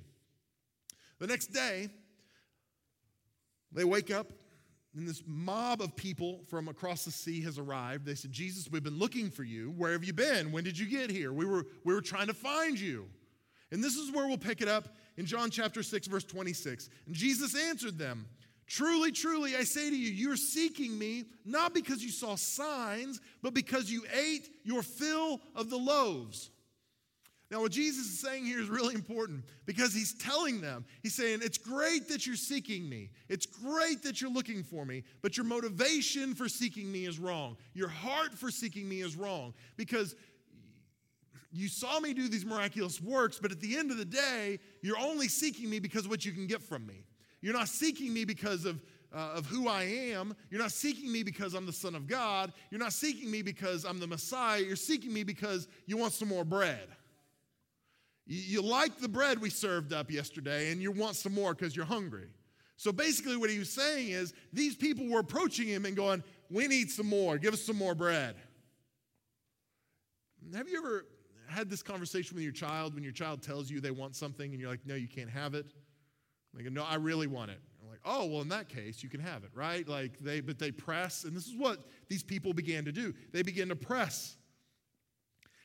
[1.19, 1.89] The next day,
[3.71, 4.33] they wake up
[4.95, 8.05] and this mob of people from across the sea has arrived.
[8.05, 9.71] They said, Jesus, we've been looking for you.
[9.71, 10.53] Where have you been?
[10.53, 11.33] When did you get here?
[11.33, 13.09] We were, we were trying to find you.
[13.71, 16.91] And this is where we'll pick it up in John chapter 6, verse 26.
[17.07, 18.27] And Jesus answered them,
[18.67, 23.55] Truly, truly, I say to you, you're seeking me not because you saw signs, but
[23.55, 26.51] because you ate your fill of the loaves.
[27.53, 31.41] Now, what Jesus is saying here is really important because he's telling them, he's saying,
[31.43, 33.11] It's great that you're seeking me.
[33.29, 37.59] It's great that you're looking for me, but your motivation for seeking me is wrong.
[37.75, 40.17] Your heart for seeking me is wrong because
[41.53, 44.99] you saw me do these miraculous works, but at the end of the day, you're
[44.99, 47.05] only seeking me because of what you can get from me.
[47.43, 48.81] You're not seeking me because of
[49.15, 50.35] uh, of who I am.
[50.49, 52.51] You're not seeking me because I'm the Son of God.
[52.71, 54.63] You're not seeking me because I'm the Messiah.
[54.63, 56.89] You're seeking me because you want some more bread.
[58.27, 61.85] You like the bread we served up yesterday and you want some more because you're
[61.85, 62.29] hungry.
[62.77, 66.67] So basically, what he was saying is these people were approaching him and going, We
[66.67, 67.39] need some more.
[67.39, 68.37] Give us some more bread.
[70.55, 71.07] Have you ever
[71.49, 74.61] had this conversation with your child when your child tells you they want something and
[74.61, 75.67] you're like, No, you can't have it?
[76.55, 77.61] They go, No, I really want it.
[77.83, 79.87] I'm like, Oh, well, in that case, you can have it, right?
[79.87, 83.15] Like they, but they press, and this is what these people began to do.
[83.33, 84.37] They began to press.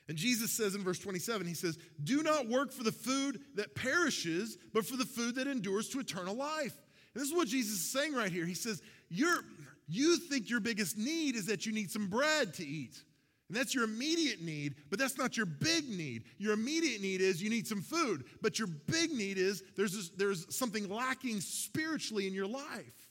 [0.08, 3.76] And Jesus says in verse 27, He says, Do not work for the food that
[3.76, 6.78] perishes, but for the food that endures to eternal life.
[7.14, 8.46] And this is what Jesus is saying right here.
[8.46, 9.44] He says, You're,
[9.88, 13.02] You think your biggest need is that you need some bread to eat.
[13.50, 16.26] And that's your immediate need, but that's not your big need.
[16.38, 20.10] Your immediate need is you need some food, but your big need is there's, this,
[20.10, 23.08] there's something lacking spiritually in your life.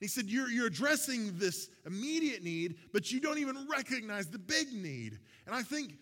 [0.00, 4.72] He said, you're, you're addressing this immediate need, but you don't even recognize the big
[4.72, 5.18] need.
[5.46, 5.92] And I think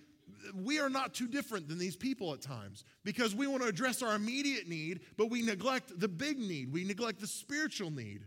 [0.54, 4.02] we are not too different than these people at times because we want to address
[4.02, 6.72] our immediate need, but we neglect the big need.
[6.72, 8.24] We neglect the spiritual need.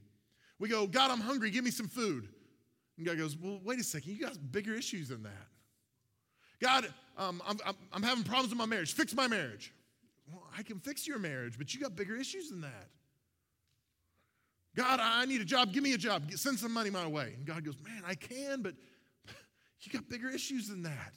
[0.59, 2.29] We go, God, I'm hungry, give me some food.
[2.97, 5.47] And God goes, Well, wait a second, you got bigger issues than that.
[6.61, 9.73] God, um, I'm, I'm, I'm having problems with my marriage, fix my marriage.
[10.31, 12.87] Well, I can fix your marriage, but you got bigger issues than that.
[14.75, 17.33] God, I need a job, give me a job, send some money my way.
[17.35, 18.75] And God goes, Man, I can, but
[19.81, 21.13] you got bigger issues than that.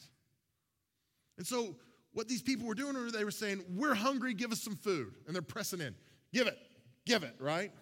[1.37, 1.77] And so,
[2.13, 5.15] what these people were doing, they were saying, We're hungry, give us some food.
[5.27, 5.95] And they're pressing in.
[6.33, 6.59] Give it,
[7.05, 7.73] give it, right?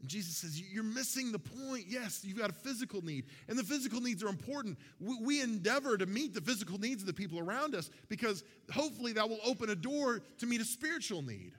[0.00, 1.84] And Jesus says, You're missing the point.
[1.88, 4.78] Yes, you've got a physical need, and the physical needs are important.
[5.00, 9.28] We endeavor to meet the physical needs of the people around us because hopefully that
[9.28, 11.52] will open a door to meet a spiritual need.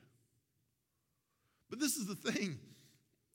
[1.70, 2.60] But this is the thing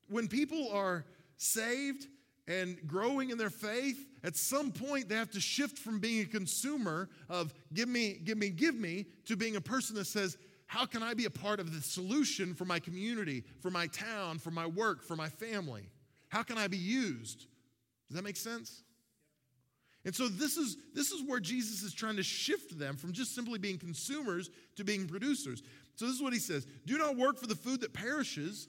[0.09, 1.05] when people are
[1.39, 2.07] saved
[2.49, 6.25] and growing in their faith, at some point they have to shift from being a
[6.25, 10.87] consumer of give me, give me, give me, to being a person that says, how
[10.87, 14.51] can I be a part of the solution for my community, for my town, for
[14.51, 15.91] my work, for my family?
[16.29, 17.47] How can I be used?
[18.09, 18.83] Does that make sense?
[20.05, 23.35] And so this is, this is where Jesus is trying to shift them from just
[23.35, 25.63] simply being consumers to being producers.
[25.97, 28.69] So this is what he says Do not work for the food that perishes,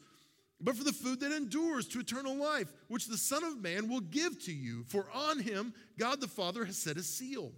[0.61, 4.01] but for the food that endures to eternal life, which the Son of Man will
[4.01, 4.83] give to you.
[4.87, 7.51] For on him God the Father has set a seal.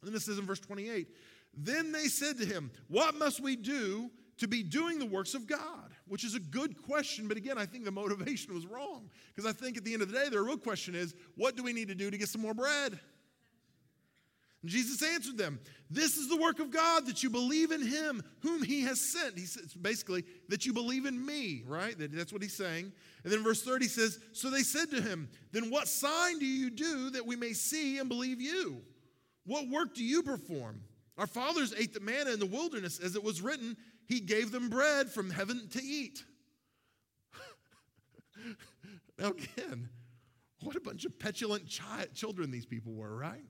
[0.00, 1.08] And then it says in verse 28
[1.56, 5.46] Then they said to him, What must we do to be doing the works of
[5.46, 5.92] God?
[6.06, 9.08] Which is a good question, but again, I think the motivation was wrong.
[9.34, 11.62] Because I think at the end of the day, the real question is, What do
[11.62, 12.98] we need to do to get some more bread?
[14.64, 18.22] And Jesus answered them, This is the work of God, that you believe in him
[18.40, 19.38] whom he has sent.
[19.38, 21.94] He says basically that you believe in me, right?
[21.98, 22.90] That's what he's saying.
[23.24, 26.70] And then verse 30 says, So they said to him, Then what sign do you
[26.70, 28.80] do that we may see and believe you?
[29.44, 30.80] What work do you perform?
[31.18, 33.76] Our fathers ate the manna in the wilderness, as it was written,
[34.08, 36.24] He gave them bread from heaven to eat.
[39.18, 39.90] now, again,
[40.62, 43.44] what a bunch of petulant chi- children these people were, right?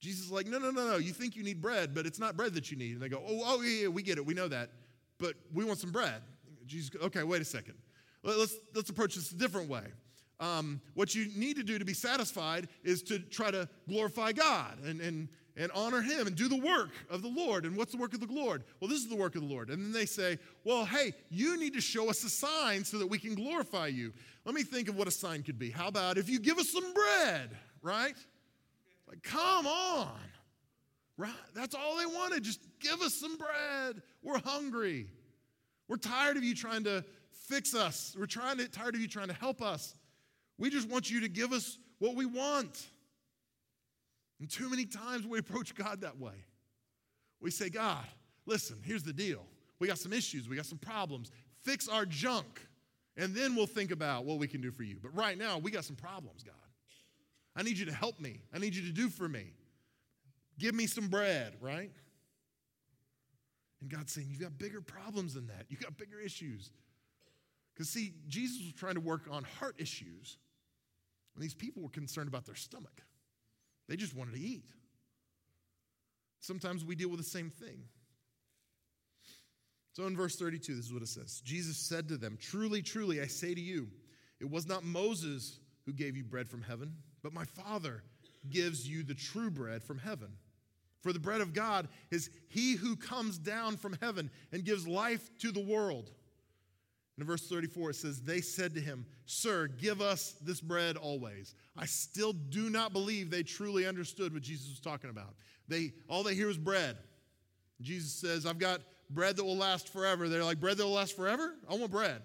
[0.00, 0.96] Jesus is like, no, no, no, no.
[0.96, 2.92] You think you need bread, but it's not bread that you need.
[2.92, 4.26] And they go, oh, oh, yeah, yeah, we get it.
[4.26, 4.70] We know that.
[5.18, 6.22] But we want some bread.
[6.66, 7.74] Jesus, okay, wait a second.
[8.22, 9.84] Let's, let's approach this a different way.
[10.40, 14.78] Um, what you need to do to be satisfied is to try to glorify God
[14.84, 17.64] and, and, and honor Him and do the work of the Lord.
[17.64, 18.64] And what's the work of the Lord?
[18.80, 19.70] Well, this is the work of the Lord.
[19.70, 23.06] And then they say, well, hey, you need to show us a sign so that
[23.06, 24.12] we can glorify you.
[24.44, 25.70] Let me think of what a sign could be.
[25.70, 28.16] How about if you give us some bread, right?
[29.08, 30.18] Like, come on.
[31.16, 31.32] Right?
[31.54, 32.42] That's all they wanted.
[32.42, 34.02] Just give us some bread.
[34.22, 35.08] We're hungry.
[35.88, 37.04] We're tired of you trying to
[37.48, 38.14] fix us.
[38.18, 39.94] We're trying to, tired of you trying to help us.
[40.58, 42.86] We just want you to give us what we want.
[44.40, 46.44] And too many times we approach God that way.
[47.40, 48.04] We say, God,
[48.44, 49.44] listen, here's the deal.
[49.78, 51.30] We got some issues, we got some problems.
[51.62, 52.60] Fix our junk,
[53.16, 54.96] and then we'll think about what we can do for you.
[55.02, 56.54] But right now, we got some problems, God.
[57.56, 58.40] I need you to help me.
[58.54, 59.46] I need you to do for me.
[60.58, 61.90] Give me some bread, right?
[63.80, 65.66] And God's saying, You've got bigger problems than that.
[65.68, 66.70] You've got bigger issues.
[67.74, 70.38] Because, see, Jesus was trying to work on heart issues,
[71.34, 73.02] and these people were concerned about their stomach.
[73.88, 74.64] They just wanted to eat.
[76.40, 77.82] Sometimes we deal with the same thing.
[79.92, 83.20] So in verse 32, this is what it says Jesus said to them, Truly, truly,
[83.20, 83.88] I say to you,
[84.40, 86.92] it was not Moses who gave you bread from heaven
[87.26, 88.04] but my Father
[88.50, 90.28] gives you the true bread from heaven.
[91.02, 95.28] For the bread of God is he who comes down from heaven and gives life
[95.40, 96.12] to the world.
[97.18, 101.56] In verse 34, it says, They said to him, Sir, give us this bread always.
[101.76, 105.34] I still do not believe they truly understood what Jesus was talking about.
[105.66, 106.96] They, all they hear is bread.
[107.80, 110.28] Jesus says, I've got bread that will last forever.
[110.28, 111.54] They're like, Bread that will last forever?
[111.68, 112.22] I want bread.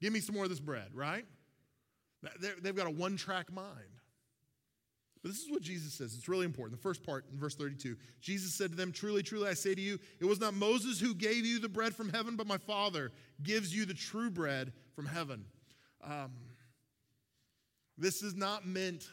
[0.00, 1.24] Give me some more of this bread, right?
[2.62, 3.97] They've got a one track mind.
[5.28, 6.14] This is what Jesus says.
[6.14, 6.80] It's really important.
[6.80, 9.80] The first part in verse 32 Jesus said to them, Truly, truly, I say to
[9.80, 13.12] you, it was not Moses who gave you the bread from heaven, but my Father
[13.42, 15.44] gives you the true bread from heaven.
[16.02, 16.32] Um,
[17.98, 19.08] this is not meant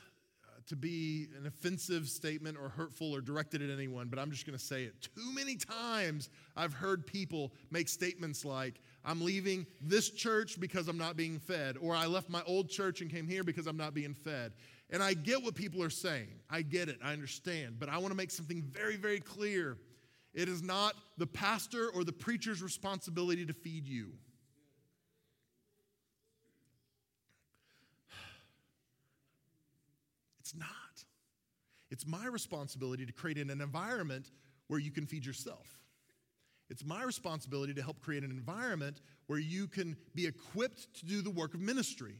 [0.45, 4.45] uh, to be an offensive statement or hurtful or directed at anyone, but I'm just
[4.45, 4.93] going to say it.
[5.01, 10.97] Too many times I've heard people make statements like, I'm leaving this church because I'm
[10.97, 13.93] not being fed, or I left my old church and came here because I'm not
[13.93, 14.53] being fed.
[14.89, 16.27] And I get what people are saying.
[16.49, 16.99] I get it.
[17.03, 17.77] I understand.
[17.79, 19.77] But I want to make something very, very clear.
[20.33, 24.13] It is not the pastor or the preacher's responsibility to feed you.
[30.39, 30.69] It's not.
[31.89, 34.29] It's my responsibility to create an environment
[34.67, 35.79] where you can feed yourself.
[36.69, 41.21] It's my responsibility to help create an environment where you can be equipped to do
[41.21, 42.15] the work of ministry.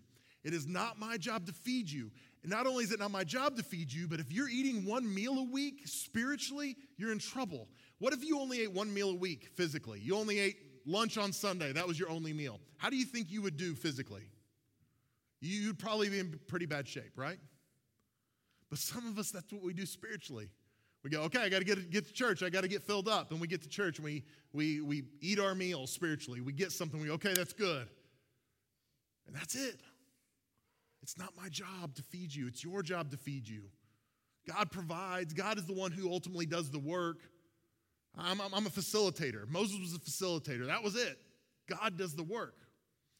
[0.46, 2.12] It is not my job to feed you.
[2.44, 4.86] And not only is it not my job to feed you, but if you're eating
[4.86, 7.68] one meal a week spiritually, you're in trouble.
[7.98, 10.00] What if you only ate one meal a week physically?
[10.00, 12.60] You only ate lunch on Sunday, that was your only meal.
[12.78, 14.30] How do you think you would do physically?
[15.42, 17.40] You'd probably be in pretty bad shape, right?
[18.70, 20.50] But some of us, that's what we do spiritually.
[21.04, 22.44] We go, okay, I got to get, get to church.
[22.44, 23.32] I got to get filled up.
[23.32, 26.42] And we get to church and we, we, we eat our meal spiritually.
[26.42, 27.00] We get something.
[27.00, 27.88] We go, okay, that's good.
[29.28, 29.80] And that's it.
[31.06, 33.66] It's not my job to feed you, it's your job to feed you.
[34.52, 37.18] God provides, God is the one who ultimately does the work.
[38.18, 39.48] I'm, I'm, I'm a facilitator.
[39.48, 40.66] Moses was a facilitator.
[40.66, 41.20] That was it.
[41.70, 42.56] God does the work.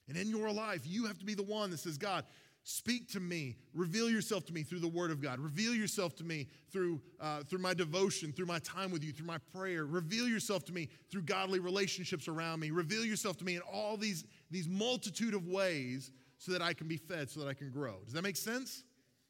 [0.08, 2.26] And in your life, you have to be the one that says, God,
[2.64, 3.56] speak to me.
[3.76, 5.40] Reveal yourself to me through the Word of God.
[5.40, 9.28] Reveal yourself to me through, uh, through my devotion, through my time with you, through
[9.28, 9.86] my prayer.
[9.86, 12.72] Reveal yourself to me through godly relationships around me.
[12.72, 16.88] Reveal yourself to me in all these, these multitude of ways so that I can
[16.88, 17.96] be fed, so that I can grow.
[18.06, 18.84] Does that make sense?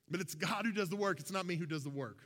[0.09, 2.19] But it's God who does the work, it's not me who does the work.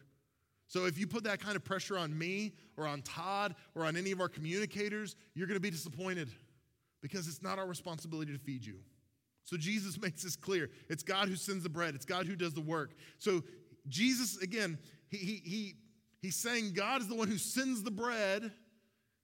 [0.68, 3.98] So if you put that kind of pressure on me or on Todd or on
[3.98, 6.30] any of our communicators, you're going to be disappointed
[7.02, 8.76] because it's not our responsibility to feed you.
[9.46, 10.70] So Jesus makes this clear.
[10.88, 12.94] It's God who sends the bread, it's God who does the work.
[13.18, 13.44] So
[13.88, 14.78] Jesus, again,
[15.10, 15.74] he, he, he,
[16.22, 18.52] he's saying God is the one who sends the bread.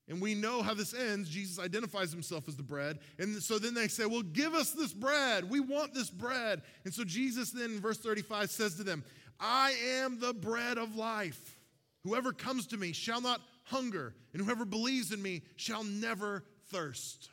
[0.08, 1.30] And we know how this ends.
[1.30, 3.00] Jesus identifies himself as the bread.
[3.18, 5.50] And so then they say, Well, give us this bread.
[5.50, 6.62] We want this bread.
[6.84, 9.04] And so Jesus then in verse 35 says to them,
[9.40, 11.58] I am the bread of life.
[12.04, 17.30] Whoever comes to me shall not hunger, and whoever believes in me shall never thirst.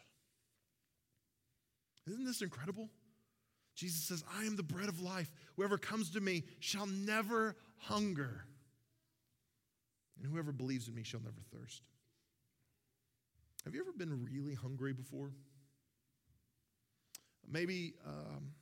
[2.06, 2.88] Isn't this incredible?
[3.74, 5.30] Jesus says, I am the bread of life.
[5.56, 8.44] Whoever comes to me shall never hunger,
[10.16, 11.82] and whoever believes in me shall never thirst.
[13.64, 15.30] Have you ever been really hungry before?
[17.48, 18.52] Maybe, um,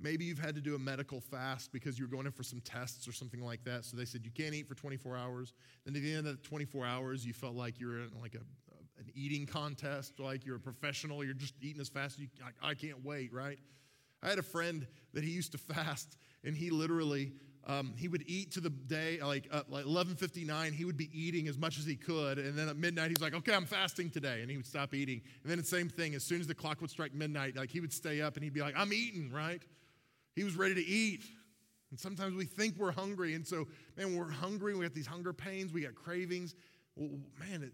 [0.00, 2.60] maybe you've had to do a medical fast because you were going in for some
[2.60, 3.84] tests or something like that.
[3.84, 5.52] So they said you can't eat for 24 hours.
[5.84, 8.34] Then at the end of the 24 hours, you felt like you were in like
[8.34, 8.40] a,
[8.98, 11.24] an eating contest, like you're a professional.
[11.24, 12.28] You're just eating as fast as you.
[12.62, 13.58] I, I can't wait, right?
[14.22, 17.32] I had a friend that he used to fast, and he literally
[17.66, 21.46] um, he would eat to the day like, uh, like 11.59 he would be eating
[21.46, 24.40] as much as he could and then at midnight he's like okay i'm fasting today
[24.42, 25.20] and he would stop eating.
[25.42, 27.80] And then the same thing as soon as the clock would strike midnight like he
[27.80, 29.62] would stay up and he'd be like i'm eating right?
[30.34, 31.24] He was ready to eat.
[31.90, 35.32] And sometimes we think we're hungry and so man we're hungry we got these hunger
[35.32, 36.54] pains we got cravings
[36.96, 37.72] well, man it,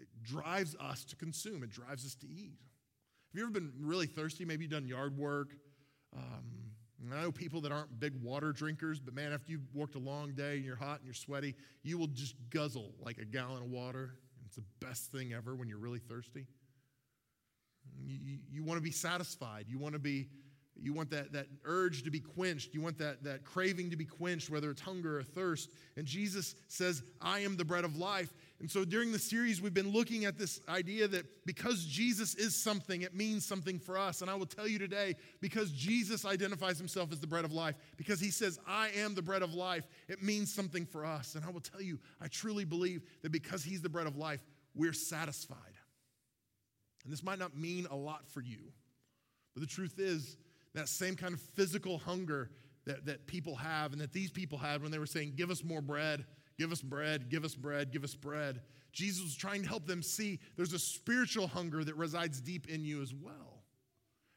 [0.00, 2.58] it drives us to consume it drives us to eat.
[3.32, 4.44] Have you ever been really thirsty?
[4.44, 5.54] Maybe you've done yard work
[6.16, 6.61] um,
[7.02, 9.98] and I know people that aren't big water drinkers, but man, after you've worked a
[9.98, 13.62] long day and you're hot and you're sweaty, you will just guzzle like a gallon
[13.62, 14.14] of water.
[14.46, 16.46] It's the best thing ever when you're really thirsty.
[18.00, 19.66] You, you, you want to be satisfied.
[19.68, 20.28] You want to be
[20.74, 22.74] you want that, that urge to be quenched.
[22.74, 25.70] You want that, that craving to be quenched, whether it's hunger or thirst.
[25.96, 28.32] And Jesus says, I am the bread of life.
[28.62, 32.54] And so during the series, we've been looking at this idea that because Jesus is
[32.54, 34.22] something, it means something for us.
[34.22, 37.74] And I will tell you today, because Jesus identifies himself as the bread of life,
[37.96, 41.34] because he says, I am the bread of life, it means something for us.
[41.34, 44.40] And I will tell you, I truly believe that because he's the bread of life,
[44.76, 45.58] we're satisfied.
[47.02, 48.70] And this might not mean a lot for you,
[49.54, 50.36] but the truth is,
[50.74, 52.48] that same kind of physical hunger
[52.86, 55.62] that, that people have and that these people had when they were saying, Give us
[55.62, 56.24] more bread
[56.62, 58.60] Give us bread, give us bread, give us bread.
[58.92, 62.84] Jesus was trying to help them see there's a spiritual hunger that resides deep in
[62.84, 63.64] you as well.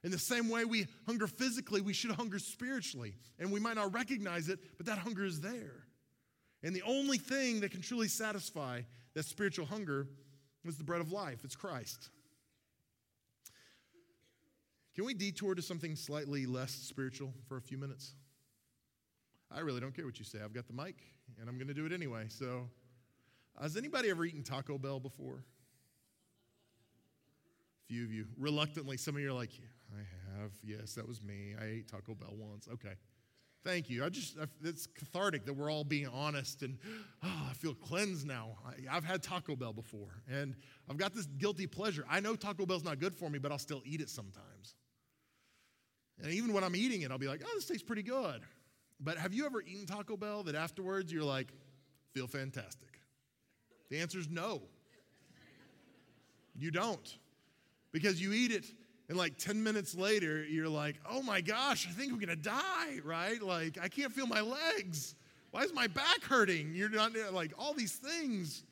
[0.03, 3.13] In the same way we hunger physically, we should hunger spiritually.
[3.38, 5.85] And we might not recognize it, but that hunger is there.
[6.63, 8.81] And the only thing that can truly satisfy
[9.13, 10.07] that spiritual hunger
[10.65, 12.09] is the bread of life it's Christ.
[14.95, 18.15] Can we detour to something slightly less spiritual for a few minutes?
[19.51, 20.39] I really don't care what you say.
[20.43, 20.95] I've got the mic
[21.39, 22.25] and I'm going to do it anyway.
[22.29, 22.69] So,
[23.61, 25.43] has anybody ever eaten Taco Bell before?
[27.83, 28.25] A few of you.
[28.38, 30.51] Reluctantly, some of you are like, yeah, I have.
[30.63, 31.55] Yes, that was me.
[31.59, 32.67] I ate Taco Bell once.
[32.71, 32.93] Okay.
[33.63, 34.05] Thank you.
[34.05, 36.77] I just, I, it's cathartic that we're all being honest and
[37.23, 38.57] oh, I feel cleansed now.
[38.63, 40.55] I, have had Taco Bell before and
[40.88, 42.05] I've got this guilty pleasure.
[42.07, 44.75] I know Taco Bell's not good for me, but I'll still eat it sometimes.
[46.21, 48.41] And even when I'm eating it, I'll be like, oh, this tastes pretty good.
[48.99, 51.47] But have you ever eaten Taco Bell that afterwards you're like,
[52.13, 52.99] feel fantastic?
[53.89, 54.62] The answer is no.
[56.58, 57.17] You don't.
[57.91, 58.65] Because you eat it,
[59.10, 62.99] and like 10 minutes later, you're like, oh my gosh, I think I'm gonna die,
[63.03, 63.41] right?
[63.41, 65.15] Like, I can't feel my legs.
[65.51, 66.73] Why is my back hurting?
[66.75, 68.63] You're not like all these things.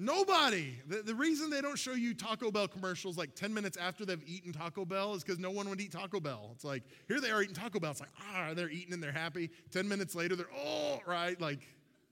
[0.00, 0.78] Nobody.
[0.86, 4.22] The, the reason they don't show you Taco Bell commercials like 10 minutes after they've
[4.24, 6.50] eaten Taco Bell is because no one would eat Taco Bell.
[6.54, 7.90] It's like, here they are eating Taco Bell.
[7.90, 9.50] It's like, ah, they're eating and they're happy.
[9.72, 11.38] 10 minutes later, they're, oh, right?
[11.40, 11.58] Like,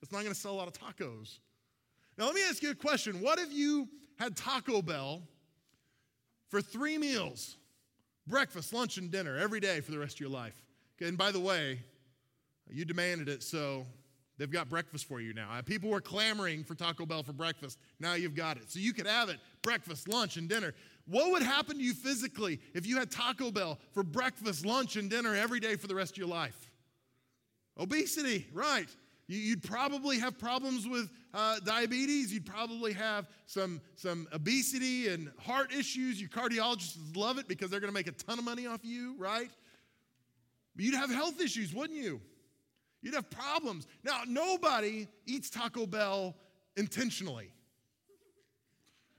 [0.03, 1.39] it's not going to sell a lot of tacos.
[2.19, 3.21] Now, let me ask you a question.
[3.21, 5.23] What if you had Taco Bell
[6.49, 7.57] for three meals
[8.27, 10.61] breakfast, lunch, and dinner every day for the rest of your life?
[10.99, 11.79] Okay, and by the way,
[12.69, 13.87] you demanded it, so
[14.39, 15.49] They've got breakfast for you now.
[15.65, 17.79] People were clamoring for Taco Bell for breakfast.
[17.99, 18.71] Now you've got it.
[18.71, 20.75] So you could have it breakfast, lunch, and dinner.
[21.07, 25.09] What would happen to you physically if you had Taco Bell for breakfast, lunch, and
[25.09, 26.71] dinner every day for the rest of your life?
[27.79, 28.89] Obesity, right.
[29.29, 32.33] You'd probably have problems with uh, diabetes.
[32.33, 36.21] You'd probably have some, some obesity and heart issues.
[36.21, 39.17] Your cardiologists love it because they're going to make a ton of money off you,
[39.19, 39.51] right?
[40.77, 42.21] But You'd have health issues, wouldn't you?
[43.07, 43.87] You'd have problems.
[44.03, 46.35] Now, nobody eats Taco Bell
[46.77, 47.53] intentionally.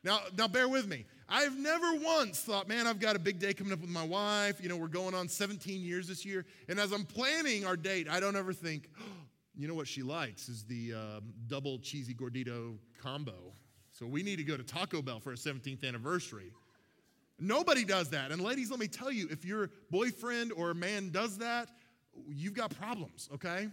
[0.03, 1.05] Now, now bear with me.
[1.29, 4.61] I've never once thought, man, I've got a big day coming up with my wife.
[4.61, 6.45] You know, we're going on 17 years this year.
[6.67, 9.03] And as I'm planning our date, I don't ever think, oh,
[9.55, 13.53] you know what she likes is the um, double cheesy gordito combo.
[13.93, 16.51] So we need to go to Taco Bell for a 17th anniversary.
[17.39, 18.33] Nobody does that.
[18.33, 21.69] And ladies, let me tell you, if your boyfriend or man does that,
[22.27, 23.69] you've got problems, okay?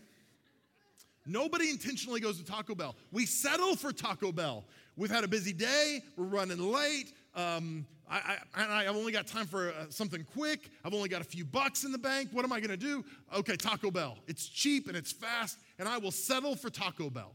[1.26, 2.96] Nobody intentionally goes to Taco Bell.
[3.10, 4.64] We settle for Taco Bell.
[4.96, 7.12] We've had a busy day, we're running late.
[7.34, 10.70] Um, I, I, have only got time for uh, something quick.
[10.84, 12.28] I've only got a few bucks in the bank.
[12.32, 13.02] What am I gonna do?
[13.34, 14.18] Okay, Taco Bell.
[14.26, 17.32] It's cheap and it's fast, and I will settle for Taco Bell.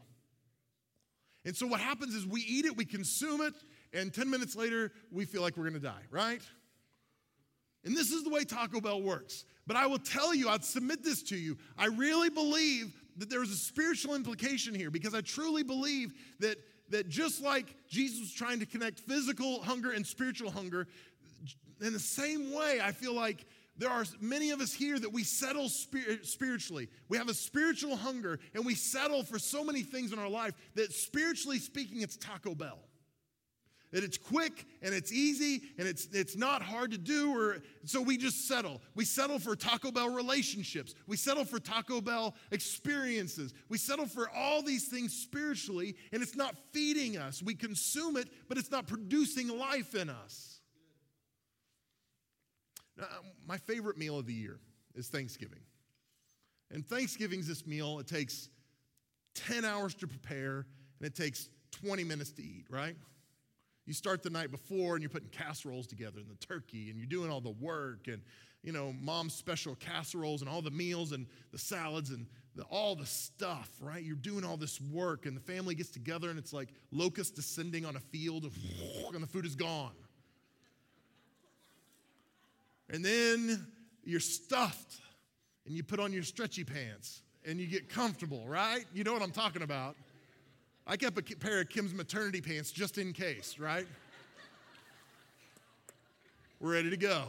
[1.43, 3.55] And so what happens is we eat it, we consume it,
[3.93, 6.41] and 10 minutes later, we feel like we're gonna die, right?
[7.85, 9.45] And this is the way Taco Bell works.
[9.65, 11.57] But I will tell you, I'd submit this to you.
[11.77, 16.57] I really believe that there is a spiritual implication here because I truly believe that,
[16.89, 20.87] that just like Jesus was trying to connect physical hunger and spiritual hunger,
[21.81, 23.45] in the same way, I feel like
[23.77, 26.89] there are many of us here that we settle spiritually.
[27.07, 30.53] We have a spiritual hunger and we settle for so many things in our life
[30.75, 32.79] that spiritually speaking, it's Taco Bell
[33.91, 38.01] that it's quick and it's easy and it's, it's not hard to do or so
[38.01, 38.81] we just settle.
[38.95, 40.93] We settle for taco bell relationships.
[41.07, 43.53] We settle for taco bell experiences.
[43.67, 47.41] We settle for all these things spiritually and it's not feeding us.
[47.41, 50.59] We consume it but it's not producing life in us.
[52.97, 54.59] Now, um, my favorite meal of the year
[54.93, 55.61] is thanksgiving.
[56.71, 58.49] And thanksgiving's this meal it takes
[59.33, 60.67] 10 hours to prepare
[60.99, 62.95] and it takes 20 minutes to eat right
[63.89, 67.07] you start the night before and you're putting casseroles together and the turkey and you're
[67.07, 68.21] doing all the work and
[68.61, 72.95] you know mom's special casseroles and all the meals and the salads and the, all
[72.95, 74.03] the stuff right?
[74.03, 77.83] You're doing all this work and the family gets together and it's like locusts descending
[77.83, 78.43] on a field
[79.13, 79.95] and the food is gone.
[82.91, 83.65] And then
[84.03, 85.01] you're stuffed
[85.65, 88.85] and you put on your stretchy pants and you get comfortable right?
[88.93, 89.95] You know what i'm talking about
[90.89, 93.85] I kept a pair of Kim's maternity pants just in case, right?
[96.59, 97.25] We're ready to go.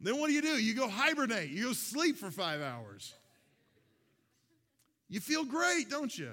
[0.00, 0.60] Then what do you do?
[0.60, 3.14] You go hibernate, you go sleep for five hours.
[5.08, 6.32] You feel great, don't you?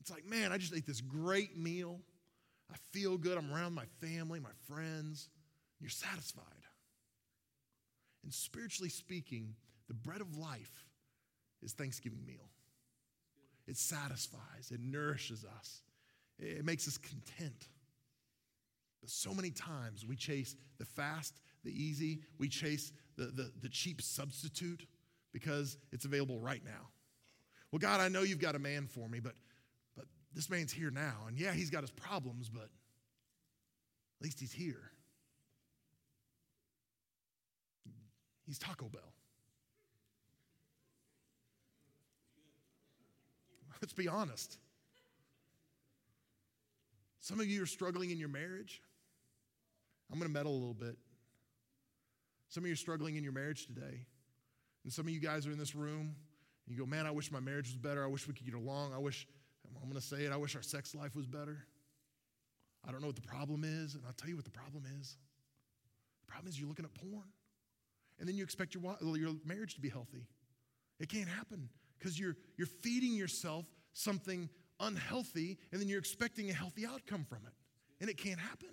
[0.00, 1.98] It's like, man, I just ate this great meal.
[2.72, 3.36] I feel good.
[3.36, 5.28] I'm around my family, my friends.
[5.80, 6.44] You're satisfied.
[8.22, 9.56] And spiritually speaking,
[9.88, 10.86] the bread of life
[11.62, 12.48] is Thanksgiving meal.
[13.66, 15.82] It satisfies, it nourishes us,
[16.38, 17.68] it makes us content.
[19.00, 23.68] But so many times we chase the fast, the easy, we chase the, the, the
[23.68, 24.86] cheap substitute
[25.32, 26.88] because it's available right now.
[27.70, 29.34] Well, God, I know you've got a man for me, but,
[29.96, 31.24] but this man's here now.
[31.28, 34.90] And yeah, he's got his problems, but at least he's here.
[38.46, 39.14] He's Taco Bell.
[43.80, 44.58] Let's be honest.
[47.20, 48.82] Some of you are struggling in your marriage.
[50.10, 50.96] I'm going to meddle a little bit.
[52.48, 54.06] Some of you are struggling in your marriage today.
[54.84, 56.14] And some of you guys are in this room
[56.66, 58.02] and you go, Man, I wish my marriage was better.
[58.02, 58.92] I wish we could get along.
[58.94, 59.26] I wish,
[59.76, 61.58] I'm going to say it, I wish our sex life was better.
[62.86, 63.94] I don't know what the problem is.
[63.94, 65.16] And I'll tell you what the problem is.
[66.26, 67.28] The problem is you're looking at porn.
[68.18, 68.82] And then you expect your,
[69.16, 70.26] your marriage to be healthy.
[70.98, 71.68] It can't happen
[72.00, 74.48] because you're, you're feeding yourself something
[74.80, 77.52] unhealthy and then you're expecting a healthy outcome from it.
[78.00, 78.70] And it can't happen.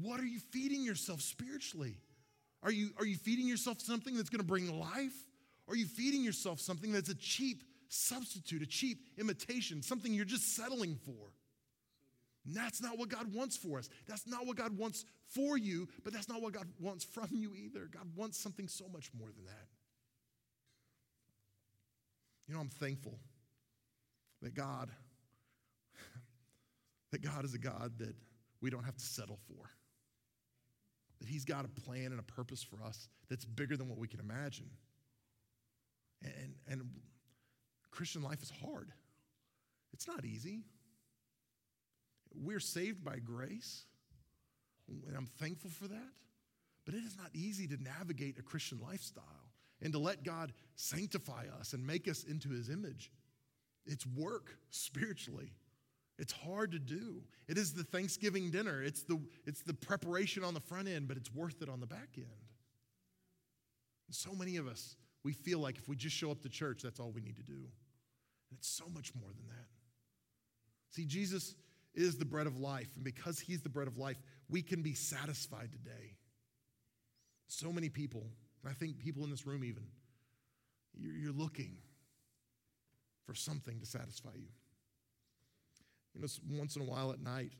[0.00, 1.96] What are you feeding yourself spiritually?
[2.62, 5.14] Are you, are you feeding yourself something that's going to bring life?
[5.68, 10.54] Are you feeding yourself something that's a cheap substitute, a cheap imitation, something you're just
[10.54, 11.32] settling for?
[12.46, 13.88] And that's not what God wants for us.
[14.06, 17.52] That's not what God wants for you, but that's not what God wants from you
[17.54, 17.88] either.
[17.90, 19.66] God wants something so much more than that.
[22.46, 23.18] You know, I'm thankful
[24.42, 24.90] that God,
[27.12, 28.14] that God is a God that
[28.60, 29.70] we don't have to settle for.
[31.20, 34.06] That He's got a plan and a purpose for us that's bigger than what we
[34.06, 34.70] can imagine.
[36.22, 36.82] And, and
[37.90, 38.90] Christian life is hard,
[39.92, 40.60] it's not easy.
[42.38, 43.84] We're saved by grace,
[44.88, 46.12] and I'm thankful for that.
[46.84, 49.45] But it is not easy to navigate a Christian lifestyle
[49.82, 53.10] and to let God sanctify us and make us into his image.
[53.84, 55.52] It's work spiritually.
[56.18, 57.22] It's hard to do.
[57.46, 58.82] It is the Thanksgiving dinner.
[58.82, 61.86] It's the, it's the preparation on the front end, but it's worth it on the
[61.86, 62.26] back end.
[64.08, 66.82] And so many of us, we feel like if we just show up to church,
[66.82, 67.52] that's all we need to do.
[67.52, 69.66] And it's so much more than that.
[70.90, 71.54] See, Jesus
[71.94, 72.88] is the bread of life.
[72.94, 74.16] And because He's the bread of life,
[74.48, 76.14] we can be satisfied today.
[77.48, 78.26] So many people,
[78.68, 79.84] I think people in this room even,
[80.98, 81.76] you're looking
[83.24, 84.48] for something to satisfy you.
[86.14, 87.52] You know, once in a while at night,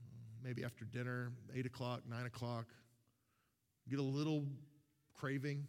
[0.00, 0.04] uh,
[0.44, 2.66] maybe after dinner, 8 o'clock, 9 o'clock,
[3.88, 4.44] get a little
[5.14, 5.66] craving.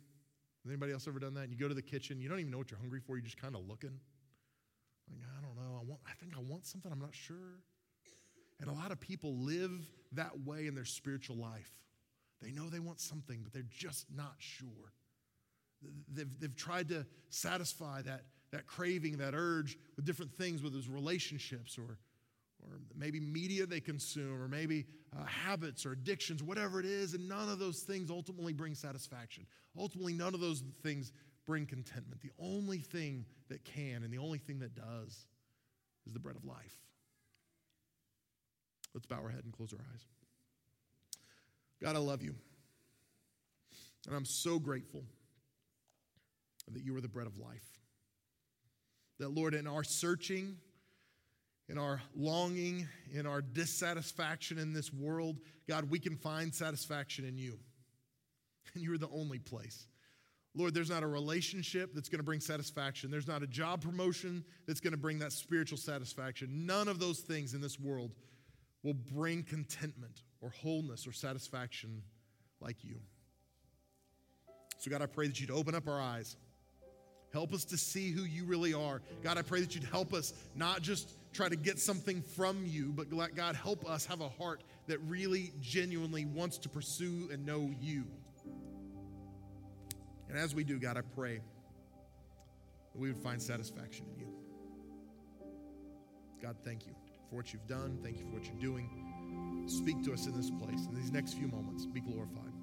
[0.63, 1.41] Has anybody else ever done that?
[1.43, 3.23] And you go to the kitchen, you don't even know what you're hungry for, you're
[3.23, 3.97] just kind of looking.
[5.09, 7.61] Like, I don't know, I, want, I think I want something, I'm not sure.
[8.59, 9.71] And a lot of people live
[10.11, 11.71] that way in their spiritual life.
[12.41, 14.93] They know they want something, but they're just not sure.
[16.13, 20.87] They've, they've tried to satisfy that, that craving, that urge with different things, whether it's
[20.87, 21.97] relationships or,
[22.63, 24.85] or maybe media they consume, or maybe
[25.17, 29.45] uh, habits or addictions, whatever it is, and none of those things ultimately bring satisfaction.
[29.77, 31.11] Ultimately, none of those things
[31.45, 32.21] bring contentment.
[32.21, 35.25] The only thing that can and the only thing that does
[36.05, 36.77] is the bread of life.
[38.93, 40.05] Let's bow our head and close our eyes.
[41.81, 42.35] God, I love you.
[44.07, 45.03] And I'm so grateful
[46.71, 47.65] that you are the bread of life.
[49.19, 50.57] That, Lord, in our searching,
[51.67, 57.37] in our longing, in our dissatisfaction in this world, God, we can find satisfaction in
[57.37, 57.59] you.
[58.73, 59.87] And you're the only place.
[60.55, 63.11] Lord, there's not a relationship that's going to bring satisfaction.
[63.11, 66.65] There's not a job promotion that's going to bring that spiritual satisfaction.
[66.65, 68.11] None of those things in this world
[68.83, 72.01] will bring contentment or wholeness or satisfaction
[72.61, 72.95] like you.
[74.77, 76.37] So, God, I pray that you'd open up our eyes.
[77.33, 79.01] Help us to see who you really are.
[79.21, 82.91] God, I pray that you'd help us not just try to get something from you,
[82.95, 87.45] but let God, help us have a heart that really genuinely wants to pursue and
[87.45, 88.05] know you.
[90.27, 91.41] And as we do, God, I pray
[92.93, 94.27] that we would find satisfaction in you.
[96.41, 96.93] God, thank you
[97.29, 97.99] for what you've done.
[98.01, 98.89] Thank you for what you're doing.
[99.69, 100.87] Speak to us in this place.
[100.87, 102.53] In these next few moments, be glorified.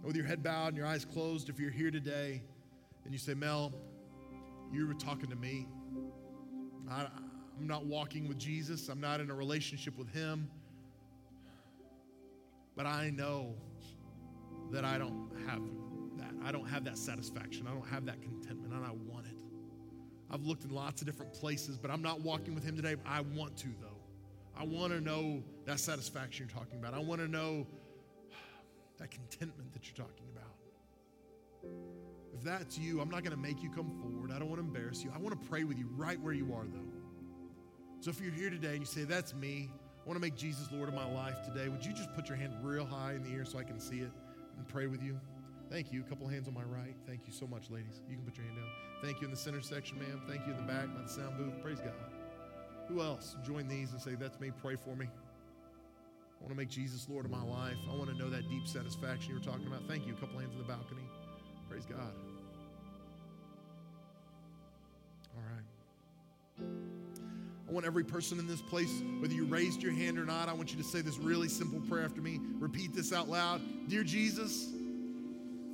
[0.00, 2.42] Now, with your head bowed and your eyes closed, if you're here today
[3.04, 3.72] and you say, Mel,
[4.70, 5.66] you were talking to me.
[6.90, 7.06] I,
[7.58, 10.50] I'm not walking with Jesus, I'm not in a relationship with Him.
[12.76, 13.54] But I know
[14.70, 15.62] that I don't have
[16.18, 16.46] that.
[16.46, 17.66] I don't have that satisfaction.
[17.66, 19.42] I don't have that contentment, and I want it.
[20.30, 22.96] I've looked in lots of different places, but I'm not walking with Him today.
[23.06, 23.88] I want to, though.
[24.56, 26.94] I want to know that satisfaction you're talking about.
[26.94, 27.66] I want to know
[28.98, 30.54] that contentment that you're talking about.
[32.34, 34.32] If that's you, I'm not going to make you come forward.
[34.32, 35.12] I don't want to embarrass you.
[35.14, 36.90] I want to pray with you right where you are, though.
[38.00, 40.68] So if you're here today and you say, That's me, I want to make Jesus
[40.72, 43.30] Lord of my life today, would you just put your hand real high in the
[43.30, 44.10] air so I can see it
[44.56, 45.20] and pray with you?
[45.68, 46.00] Thank you.
[46.00, 46.96] A couple hands on my right.
[47.06, 48.00] Thank you so much, ladies.
[48.08, 48.68] You can put your hand down.
[49.02, 50.22] Thank you in the center section, ma'am.
[50.26, 51.60] Thank you in the back by the sound booth.
[51.62, 51.92] Praise God.
[52.88, 53.36] Who else?
[53.44, 54.50] Join these and say, That's me.
[54.62, 55.08] Pray for me.
[56.38, 57.76] I want to make Jesus Lord of my life.
[57.90, 59.82] I want to know that deep satisfaction you were talking about.
[59.88, 60.14] Thank you.
[60.14, 61.02] A couple hands in the balcony.
[61.68, 62.12] Praise God.
[65.36, 66.68] All right.
[67.68, 70.54] I want every person in this place, whether you raised your hand or not, I
[70.54, 72.40] want you to say this really simple prayer after me.
[72.58, 73.60] Repeat this out loud.
[73.88, 74.70] Dear Jesus,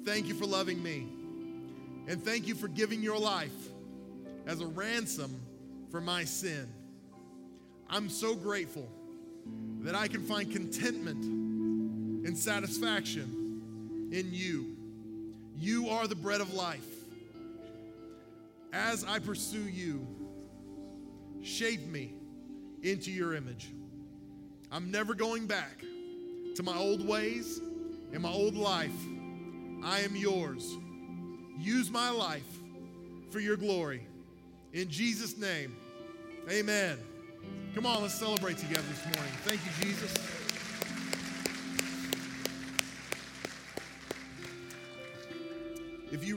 [0.05, 1.07] thank you for loving me.
[2.09, 3.53] And thank you for giving your life
[4.47, 5.41] as a ransom
[5.91, 6.69] for my sin.
[7.89, 8.89] I'm so grateful
[9.85, 11.25] that I can find contentment
[12.27, 14.75] and satisfaction in you.
[15.59, 16.87] You are the bread of life.
[18.73, 20.07] As I pursue you,
[21.43, 22.15] shape me
[22.83, 23.69] into your image.
[24.73, 25.85] I'm never going back
[26.57, 27.61] to my old ways
[28.13, 28.91] and my old life.
[29.85, 30.77] I am yours.
[31.59, 32.43] Use my life
[33.31, 34.07] for your glory.
[34.73, 35.77] In Jesus' name.
[36.51, 36.99] Amen.
[37.75, 39.33] Come on, let's celebrate together this morning.
[39.45, 40.15] Thank you, Jesus.
[46.11, 46.33] If you